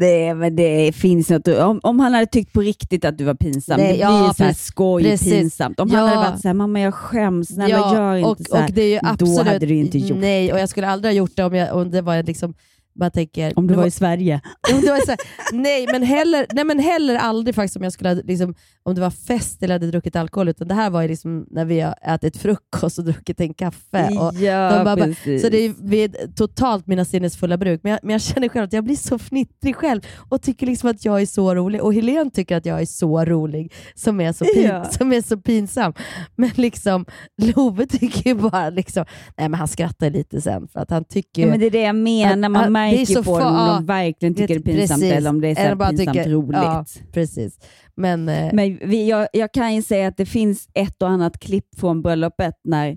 [0.00, 3.34] Det, men det finns något, om, om han hade tyckt på riktigt att du var
[3.34, 5.32] pinsam, Nej, det blir ja, så här skoj Precis.
[5.32, 5.80] pinsamt.
[5.80, 6.06] Om han Ja.
[6.06, 8.64] hade varit så här, mamma jag skäms, snälla gör inte och, så här.
[8.64, 11.12] och det är ju Då absolut, hade du inte gjort Nej, och jag skulle aldrig
[11.12, 12.54] ha gjort det om, jag, om det var liksom,
[12.98, 14.40] man tänker, Om du det var i Sverige.
[14.74, 15.18] om det var så här,
[15.52, 19.00] nej, men heller, nej, men heller aldrig faktiskt om jag skulle ha, liksom, om det
[19.00, 21.94] var fest eller hade druckit alkohol, utan det här var ju liksom när vi har
[22.02, 24.08] ätit frukost och druckit en kaffe.
[24.20, 25.42] Och Ja, bara- bara- precis.
[25.42, 28.72] så det är vid totalt mina sinnesfulla bruk, men jag, men jag känner själv att
[28.72, 31.82] jag blir så fnittrig själv och tycker liksom att jag är så rolig.
[31.82, 34.84] Och Helene tycker att jag är så rolig, som är så, pin, Ja.
[34.84, 35.92] som är så pinsam.
[36.36, 37.04] Men liksom
[37.42, 39.04] Love tycker ju bara, liksom,
[39.36, 41.80] nej men han skrattar lite sen för att han tycker Ja, men det är det
[41.82, 44.58] jag menar, man att- är märker så på dem om de verkligen tycker det är
[44.58, 45.16] det- pinsamt precis.
[45.16, 46.60] eller om det är så Eller pinsamt tycker- roligt.
[46.62, 47.58] Ja, precis.
[47.96, 51.38] Men, eh, Men vi, jag, jag kan ju säga att det finns ett och annat
[51.38, 52.96] klipp från bröllopet när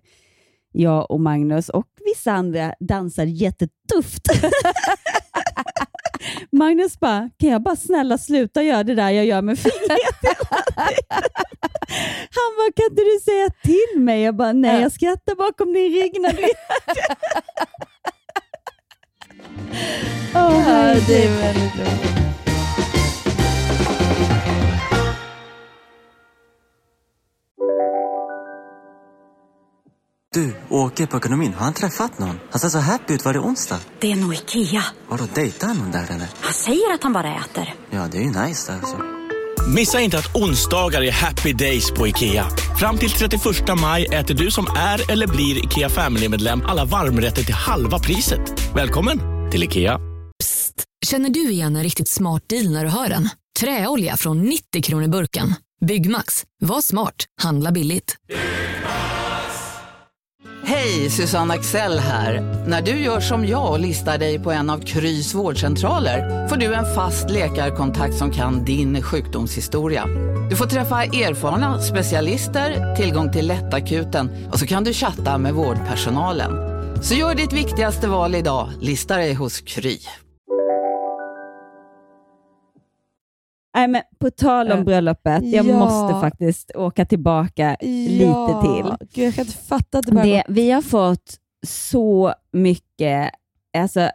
[0.72, 4.24] jag och Magnus och vissa andra dansar jättetufft.
[6.52, 10.38] Magnus bara, kan jag bara snälla sluta göra det där jag gör med fingret?
[12.32, 14.22] Han bara, kan inte du säga till mig?
[14.22, 16.42] Jag bara, nej jag skrattar bakom din rygg när du
[20.36, 22.16] Åh, Ja, det är väldigt roligt.
[30.34, 31.54] Du, åker på ekonomin.
[31.54, 32.40] Har han träffat någon?
[32.52, 33.26] Han ser så happy ut.
[33.26, 33.80] Var det onsdag?
[34.00, 34.84] Det är nog Ikea.
[35.10, 36.28] Vadå, dejtar han någon där eller?
[36.42, 37.74] Han säger att han bara äter.
[37.90, 38.98] Ja, det är ju nice alltså.
[39.76, 42.48] Missa inte att onsdagar är happy days på IKEA.
[42.80, 43.42] Fram till 31
[43.82, 48.74] maj äter du som är eller blir IKEA Family-medlem alla varmrätter till halva priset.
[48.76, 50.00] Välkommen till IKEA.
[51.06, 53.30] Känner du igen en riktigt smart deal när du hör den?
[53.60, 55.54] Träolja från 90 kronor burken.
[55.86, 56.44] Byggmax.
[56.62, 57.26] Var smart.
[57.42, 58.16] Handla billigt.
[60.64, 62.42] Hej, Susanne Axel här.
[62.68, 66.74] När du gör som jag och listar dig på en av Krys vårdcentraler får du
[66.74, 70.06] en fast läkarkontakt som kan din sjukdomshistoria.
[70.50, 76.69] Du får träffa erfarna specialister, tillgång till lättakuten och så kan du chatta med vårdpersonalen.
[77.02, 79.98] Så gör ditt viktigaste val idag, lista dig hos Kry.
[83.76, 85.80] Nej, men på tal om Äh, bröllopet, jag ja.
[85.80, 89.08] måste faktiskt åka tillbaka lite till.
[89.14, 91.36] Gud, jag kan inte fatta att det bara Det, vi har fått
[91.68, 93.32] så mycket,
[93.78, 94.10] alltså eh,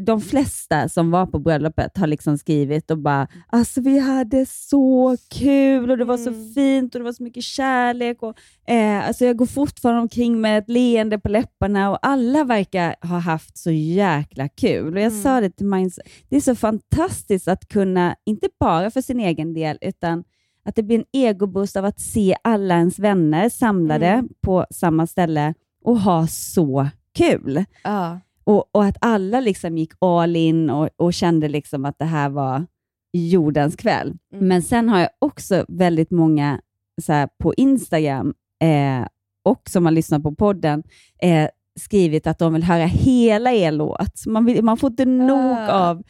[0.00, 5.16] de flesta som var på bröllopet har liksom skrivit och bara alltså vi hade så
[5.30, 6.54] kul och det var så Mm.
[6.54, 8.22] fint och det var så mycket kärlek.
[8.22, 8.36] Och,
[8.70, 13.18] eh, alltså jag går fortfarande omkring med ett leende på läpparna och alla verkar ha
[13.18, 14.94] haft så jäkla kul.
[14.94, 15.22] Och Jag Mm.
[15.22, 19.54] sa det till Minds, det är så fantastiskt att kunna, inte bara för sin egen
[19.54, 20.24] del, utan
[20.64, 24.28] att det blir en egoboost av att se alla ens vänner samlade Mm.
[24.40, 27.64] på samma ställe och ha så kul.
[27.84, 28.20] Ja.
[28.46, 32.28] Och, och att alla liksom gick all in och, och kände liksom att det här
[32.28, 32.66] var
[33.12, 34.18] jordens kväll.
[34.32, 34.48] Mm.
[34.48, 36.60] Men sen har jag också väldigt många
[37.02, 39.06] så här, på Instagram eh,
[39.44, 40.82] och som har lyssnat på podden
[41.22, 41.48] eh,
[41.80, 44.26] skrivit att de vill höra hela er låt.
[44.26, 45.90] Man, vill, man får inte nog Ah.
[45.90, 46.02] av,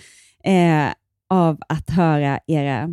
[0.45, 0.89] eh,
[1.31, 2.89] av att höra era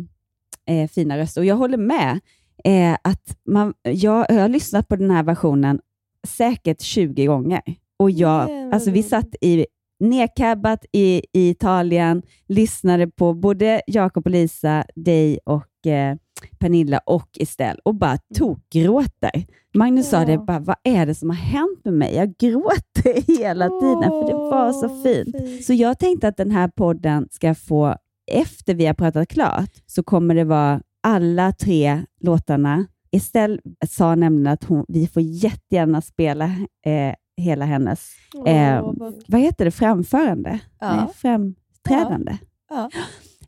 [0.66, 1.40] eh, fina röster.
[1.40, 2.20] Och jag håller med.
[2.64, 5.80] Eh, att man, jag, jag har lyssnat på den här versionen
[6.28, 7.62] säkert 20 gånger.
[8.04, 9.66] Och jag, alltså vi satt i
[10.00, 16.16] nedcabbat i, i Italien, lyssnade på både Jakob och Lisa, dig och eh,
[16.58, 19.46] Pernilla och Estelle och bara tokgråter.
[19.74, 22.14] Magnus sa det, bara, vad är det som har hänt med mig?
[22.14, 25.64] Jag gråter hela tiden för det var så fint.
[25.64, 27.96] Så jag tänkte att den här podden ska få,
[28.32, 32.86] efter vi har pratat klart, så kommer det vara alla tre låtarna.
[33.12, 36.44] Estelle sa nämligen att hon, vi får jättegärna spela
[36.86, 38.10] eh, hela hennes,
[38.46, 38.94] eh, Åh,
[39.28, 40.60] vad- heter det, framförande?
[40.80, 40.96] Ja.
[40.96, 42.36] Nej, framträdande.
[42.70, 42.90] Ja.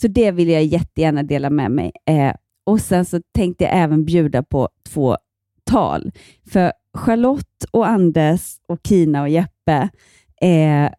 [0.01, 1.93] Så det vill jag jättegärna dela med mig.
[2.07, 2.35] Eh,
[2.67, 5.17] och Sen så tänkte jag även bjuda på två
[5.65, 6.13] tal.
[6.51, 9.89] För Charlotte och Anders och Kina och Jeppe
[10.43, 10.91] eh,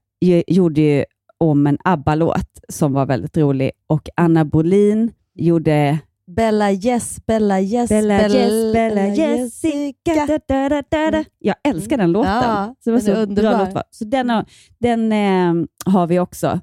[0.47, 1.06] gjorde ju
[1.38, 6.00] om en ABBA-låt som var väldigt rolig och Anna Bolin gjorde
[6.35, 10.39] Bella yes, Bella yes, Bella, yes, Bella Jessica.
[10.47, 11.23] Da, da, da, da.
[11.39, 12.31] Jag älskar den låten.
[12.31, 13.65] Ja, så det var så underbar.
[13.65, 13.73] låt.
[13.73, 13.83] var.
[13.91, 14.45] Så den, har,
[14.79, 16.59] den eh, har vi också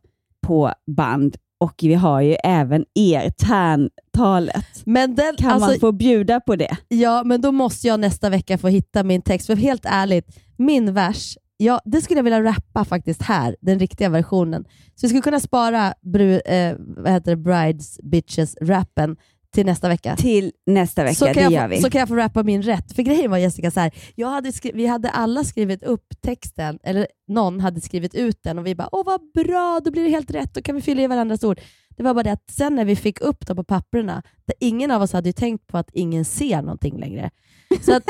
[0.46, 4.82] på band och vi har ju även er, Tärntalet.
[4.84, 6.76] Men den, Kan alltså, man få bjuda på det?
[6.88, 9.46] Ja, men då måste jag nästa vecka få hitta min text.
[9.46, 14.08] För helt ärligt, min vers, ja, det skulle jag vilja rappa faktiskt här, den riktiga
[14.08, 14.64] versionen.
[14.94, 19.16] Så vi skulle kunna spara bru, eh, vad heter det, Brides Bitches-rappen
[19.54, 20.16] till nästa vecka.
[20.16, 21.80] Till nästa vecka, så kan det jag gör få, vi.
[21.82, 22.92] Så kan jag få rappa min rätt.
[22.92, 26.78] För grejen var Jessica, så här, jag hade skri- vi hade alla skrivit upp texten,
[26.84, 30.10] eller någon hade skrivit ut den och vi bara åh vad bra, då blir det
[30.10, 31.60] helt rätt, då kan vi fylla i varandras ord.
[31.96, 34.90] Det var bara det att sen när vi fick upp dem på papperna, där ingen
[34.90, 37.30] av oss hade tänkt på att ingen ser någonting längre.
[37.82, 38.02] Så, att,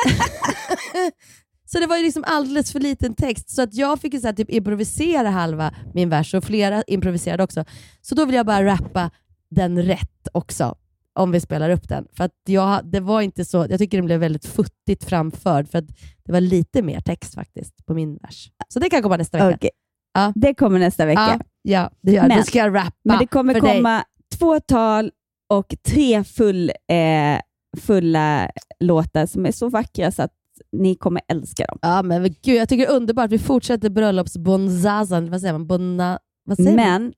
[1.73, 4.33] så det var ju liksom alldeles för liten text, så att jag fick ju så
[4.33, 7.65] typ improvisera halva min vers och flera improviserade också.
[8.01, 9.11] Så då vill jag bara rappa
[9.51, 10.75] den rätt också
[11.15, 12.07] om vi spelar upp den.
[12.17, 15.79] För att jag, det var inte så, jag tycker den blev väldigt futtigt framförd, för
[15.79, 15.89] att
[16.25, 18.51] det var lite mer text faktiskt på min vers.
[18.69, 19.57] Så det kan komma nästa vecka.
[19.57, 19.71] Okej.
[20.15, 20.33] Ja.
[20.35, 21.21] Det kommer nästa vecka.
[21.39, 23.77] Ja, ja det gör Men- Då ska jag rappa Men det kommer för dig.
[23.77, 24.05] komma
[24.39, 25.11] två tal
[25.49, 27.41] och tre full, eh,
[27.81, 28.51] fulla
[28.81, 30.33] låtar som är så vackra så att
[30.73, 31.79] ni kommer älska dem.
[31.83, 33.31] Ja, men gud, jag tycker det är underbart.
[33.31, 35.31] Vi fortsätter bröllopsbonzazan.
[35.31, 35.67] Vad säger man?
[35.67, 37.13] Bonna, vad säger man?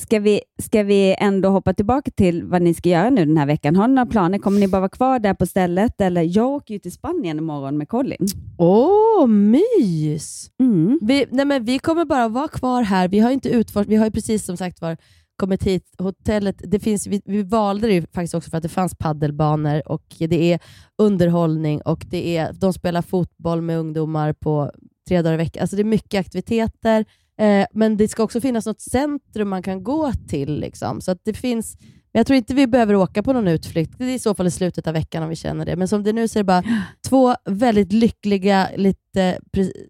[0.00, 3.46] Ska vi, ska vi ändå hoppa tillbaka till vad ni ska göra nu den här
[3.46, 3.76] veckan?
[3.76, 4.38] Har ni några planer?
[4.38, 6.00] Kommer ni bara vara kvar där på stället?
[6.00, 8.26] Eller jag åker ju till Spanien imorgon med Colin.
[8.58, 10.50] Åh, mys!
[10.60, 10.98] Mm.
[11.02, 13.08] Vi, nej men vi kommer bara vara kvar här.
[13.08, 14.96] Vi har inte utfört, vi har ju precis som sagt var
[15.36, 15.84] kommit hit.
[15.98, 19.88] Hotellet, det finns, vi, vi valde det ju faktiskt också för att det fanns paddelbanor
[19.88, 20.60] och det är
[20.98, 24.70] underhållning och det är, de spelar fotboll med ungdomar på
[25.08, 25.60] tre dagar i veckan.
[25.60, 27.04] Alltså det är mycket aktiviteter,
[27.42, 30.60] eh, men det ska också finnas något centrum man kan gå till.
[30.60, 31.00] Liksom.
[31.00, 33.98] Så det finns, men jag tror inte vi behöver åka på någon utflykt.
[33.98, 35.76] Det är i så fall i slutet av veckan om vi känner det.
[35.76, 36.62] Men som det är nu så är det bara
[37.08, 39.38] två väldigt lyckliga lite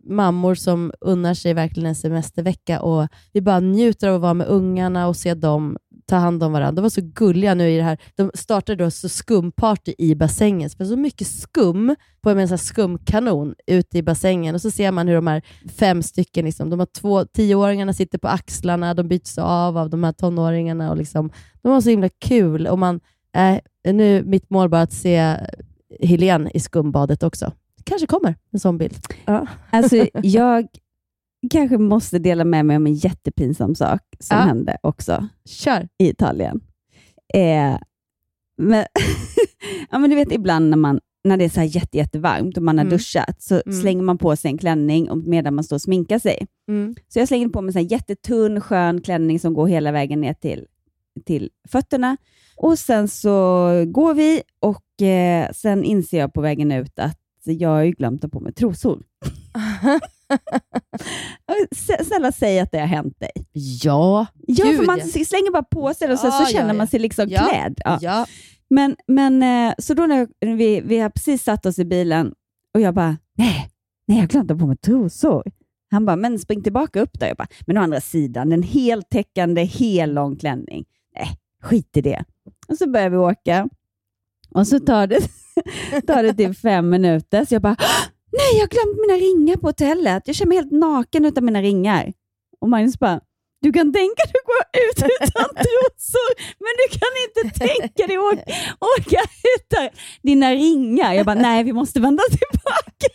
[0.05, 4.47] mammor som unnar sig verkligen en semestervecka och vi bara njuter av att vara med
[4.47, 5.77] ungarna och se dem
[6.07, 6.73] ta hand om varandra.
[6.73, 7.99] De var så gulliga nu i det här.
[8.17, 10.71] De startade då så skumparty i bassängen.
[10.71, 14.55] Så det var så mycket skum på en sån här skumkanon ute i bassängen.
[14.55, 15.43] Och så ser man hur de här
[15.79, 20.05] fem stycken, liksom, de har två, tioåringarna sitter på axlarna, de byts av av de
[20.05, 20.91] här tonåringarna.
[20.91, 21.31] Och liksom,
[21.63, 22.67] de var så himla kul.
[22.67, 23.01] Och man,
[23.37, 25.37] äh, nu mitt mål bara att se
[26.01, 27.53] Helene i skumbadet också.
[27.85, 29.07] kanske kommer en sån bild.
[29.25, 29.47] Ja.
[29.71, 30.67] Alltså, jag
[31.51, 34.43] kanske måste dela med mig om en jättepinsam sak som Ja.
[34.45, 35.89] hände också Kör.
[35.99, 36.61] i Italien.
[37.35, 37.79] Eh,
[38.59, 38.85] men,
[39.91, 42.63] ja, men du vet ibland när, man, när det är så här jätte, jättevarmt och
[42.63, 42.93] man har Mm.
[42.97, 43.81] duschat så Mm.
[43.81, 46.47] slänger man på sig en klänning medan man står och sminkar sig.
[46.69, 46.95] Mm.
[47.09, 50.67] Så jag slänger på mig en jättetunn, skön klänning som går hela vägen ner till,
[51.27, 52.17] till fötterna.
[52.57, 53.31] Och Sen så
[53.87, 58.33] går vi och eh, sen inser jag på vägen ut att jag har glömt att
[58.33, 59.03] ha på mig trosor.
[62.05, 63.31] Snälla säg att det har hänt dig.
[63.53, 66.69] Ja, Ja, Gud, för man slänger bara på sig det och sen Ja, så känner
[66.69, 66.75] ja.
[66.75, 67.81] man sig liksom Ja, klädd.
[68.01, 68.27] Ja.
[68.71, 72.33] Men, men eh, så då när vi, vi har precis satt oss i bilen
[72.75, 73.71] och jag bara, nej,
[74.07, 75.43] nej jag glömde på mig trosor.
[75.91, 77.27] Han bara, men spring tillbaka upp där.
[77.27, 80.85] Jag bara, men å andra sidan, en heltäckande, hel lång klänning.
[81.17, 81.29] Nej,
[81.63, 82.25] skit i det.
[82.69, 83.69] Och så börjar vi åka
[84.51, 85.21] och så tar det,
[86.07, 87.45] tar det till fem minuter.
[87.45, 87.77] Så jag bara,
[88.39, 90.23] nej, jag har glömt mina ringar på hotellet.
[90.27, 92.13] Jag känner mig helt naken utan mina ringar.
[92.61, 93.21] Och Magnus bara,
[93.61, 96.31] du kan tänka dig att gå ut utan trosor,
[96.65, 98.43] men du kan inte tänka dig att åka,
[98.99, 99.21] åka
[99.57, 99.89] utan
[100.23, 101.15] dina ringar.
[101.15, 103.15] Jag bara, nej, vi måste vända tillbaka.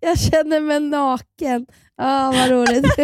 [0.00, 1.66] Jag känner mig naken.
[1.96, 2.86] Ah, vad roligt.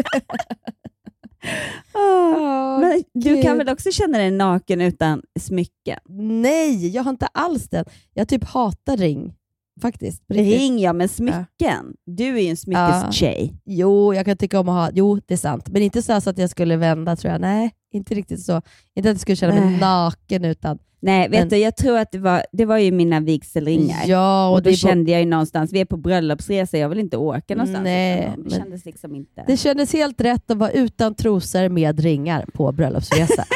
[1.92, 3.42] Ah, men du Gud.
[3.42, 5.98] kan väl också känna dig naken utan smycken?
[6.42, 7.84] Nej, jag har inte alls den.
[8.14, 9.34] Jag typ hatar ring.
[9.82, 10.22] Faktiskt.
[10.28, 11.94] Ring ja, men smycken.
[12.06, 13.54] Du är ju en smyckestjej.
[13.64, 15.68] Jo, jag kan tycka om att ha, jo det är sant.
[15.68, 17.40] Men inte så, att jag skulle vända tror jag.
[17.40, 18.62] Nej, inte riktigt så.
[18.94, 19.80] Inte att jag skulle känna mig Nej.
[19.80, 20.78] naken utan...
[21.00, 24.02] Nej, vet Men- du, jag tror att det var, det var ju mina vigselringar.
[24.06, 26.98] Ja, och och då på- kände jag ju någonstans, vi är på bröllopsresa, jag vill
[26.98, 27.84] inte åka någonstans.
[27.84, 29.44] Nej, det kändes liksom inte.
[29.46, 33.44] Det kändes helt rätt att vara utan trosor med ringar på bröllopsresa.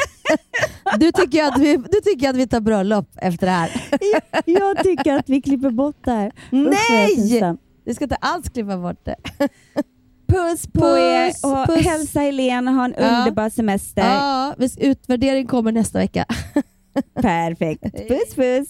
[0.99, 3.71] du, tycker att vi, du tycker att vi tar bröllop efter det här?
[4.45, 6.31] jag tycker att vi klipper bort det här.
[6.49, 7.57] Jag Nej!
[7.85, 9.15] Du ska inte alls klippa bort det.
[10.27, 11.31] Puss på Puss, er
[11.61, 11.85] och puss.
[11.85, 13.19] hälsa Helene och ha en Ja.
[13.19, 14.01] underbar semester.
[14.01, 16.25] Ja, utvärdering kommer nästa vecka.
[17.21, 17.83] Perfekt.
[18.07, 18.67] Puss puss.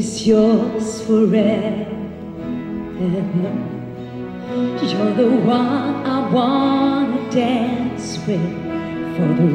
[0.00, 1.86] Is yours forever.
[4.90, 8.50] You're the one I wanna dance with
[9.14, 9.49] for the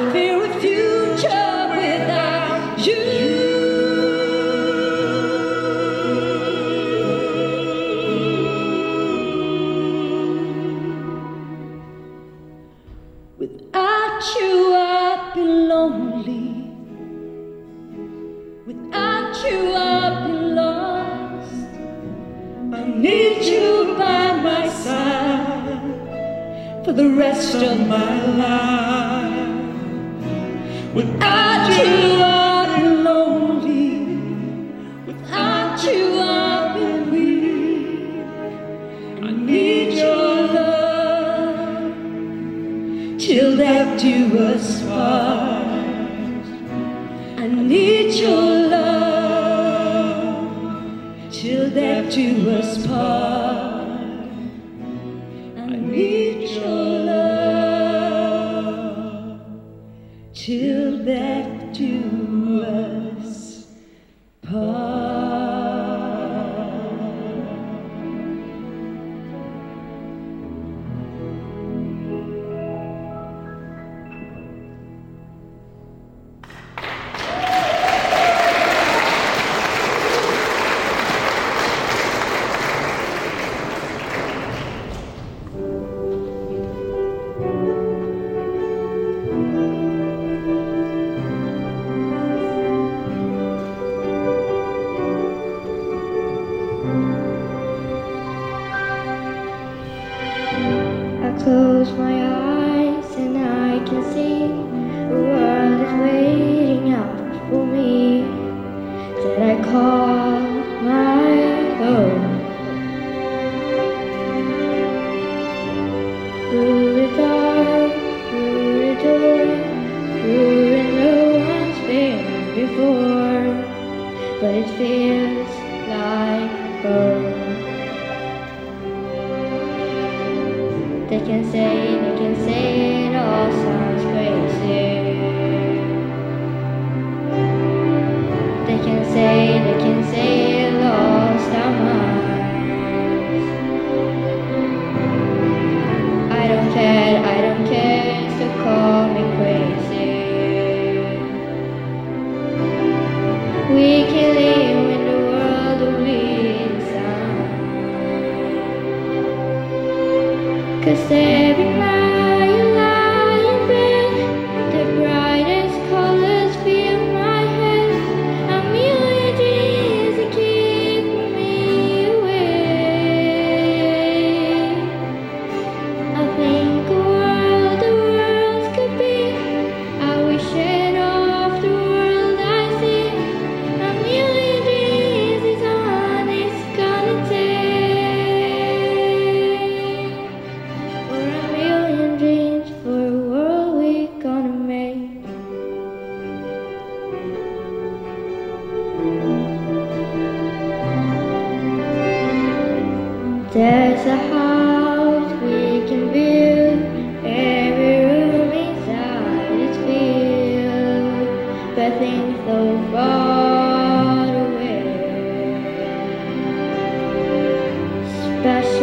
[0.00, 0.99] that I fear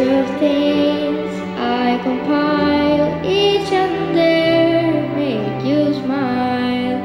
[0.00, 7.02] of things I compile each and there make you smile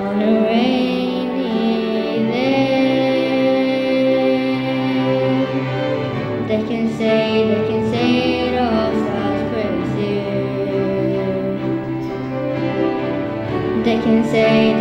[0.00, 2.64] on a rainy day.
[6.48, 10.14] They can say, they can say it all sounds crazy.
[13.84, 14.73] They can say.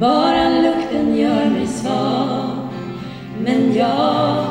[0.00, 2.50] Bara lukten gör mig svag.
[3.44, 4.44] Men jag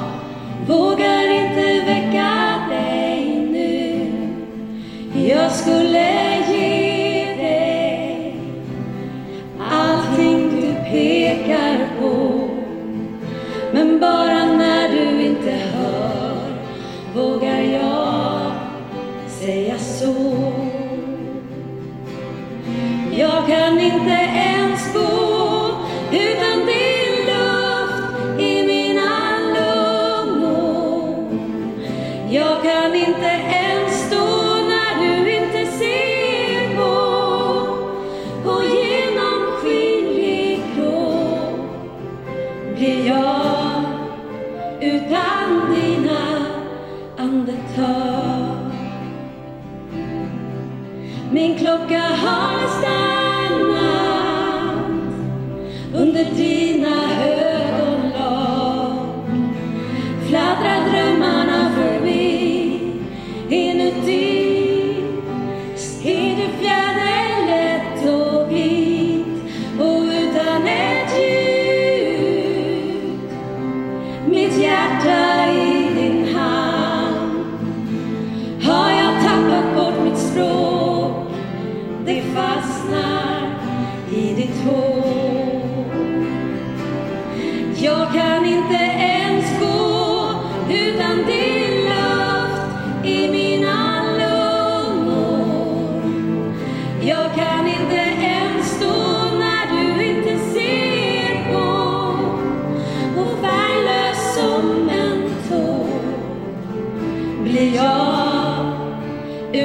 [0.67, 4.09] vågar inte väcka dig nu.
[5.29, 6.32] Jag skulle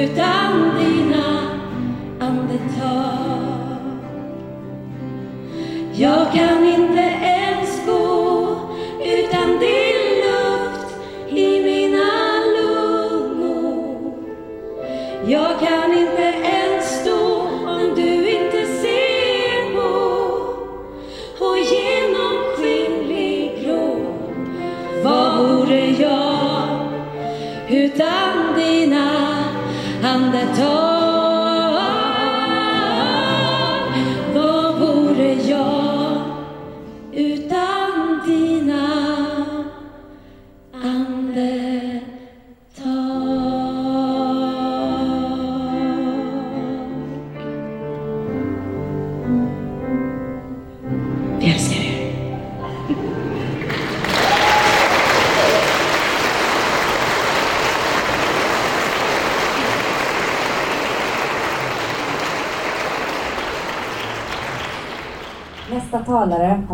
[0.03, 1.41] utan dina
[2.19, 3.79] andetag.
[5.93, 7.01] Jag kan inte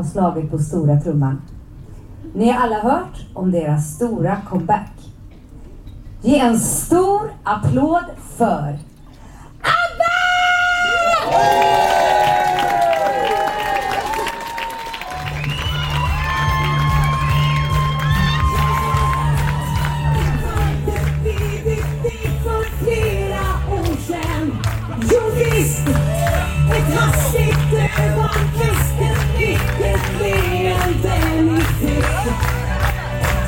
[0.05, 1.41] slagit på stora trumman.
[2.33, 4.91] Ni har alla hört om deras stora comeback.
[6.21, 8.05] Ge en stor applåd
[8.37, 8.77] för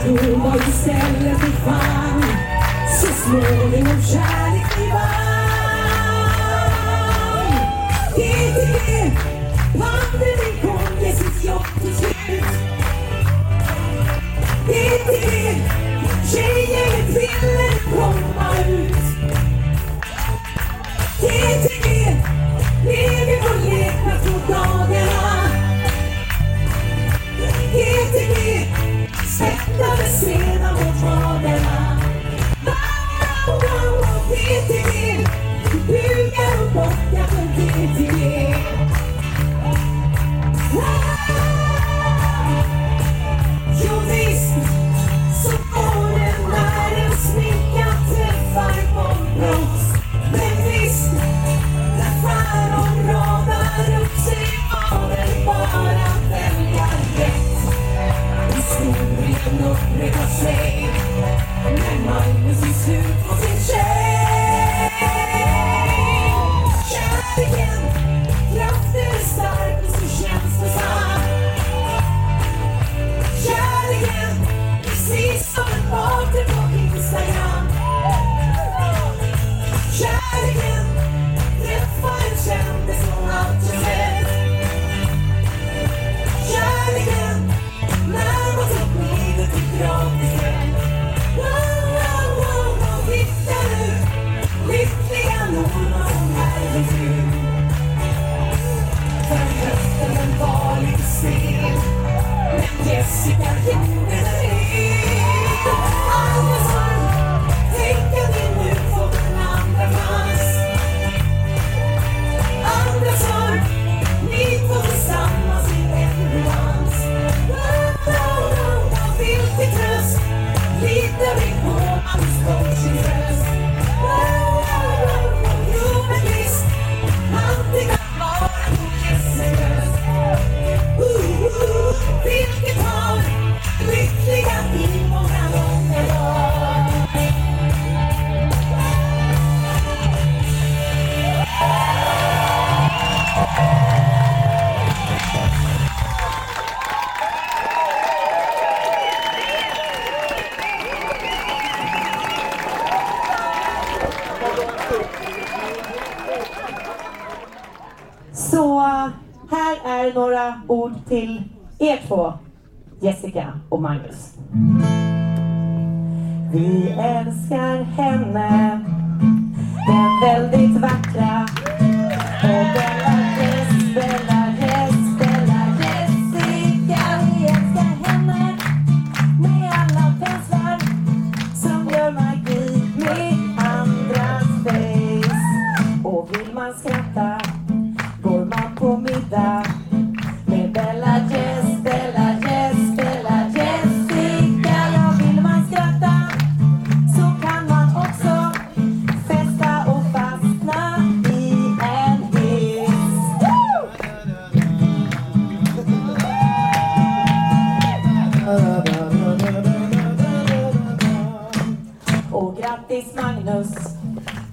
[0.07, 2.23] då istället vi fan
[3.01, 5.07] så småningom kärlek vi vann.
[8.15, 9.11] GTG,
[9.73, 12.43] pandemin kom med sitt jobb till slut.
[14.67, 15.61] GTG,
[16.31, 18.97] tjejgänget ville komma ut.
[21.21, 21.66] GTG,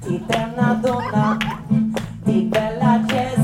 [0.00, 1.36] Τι περνάτε, μα,
[2.24, 3.43] τι πελάτε.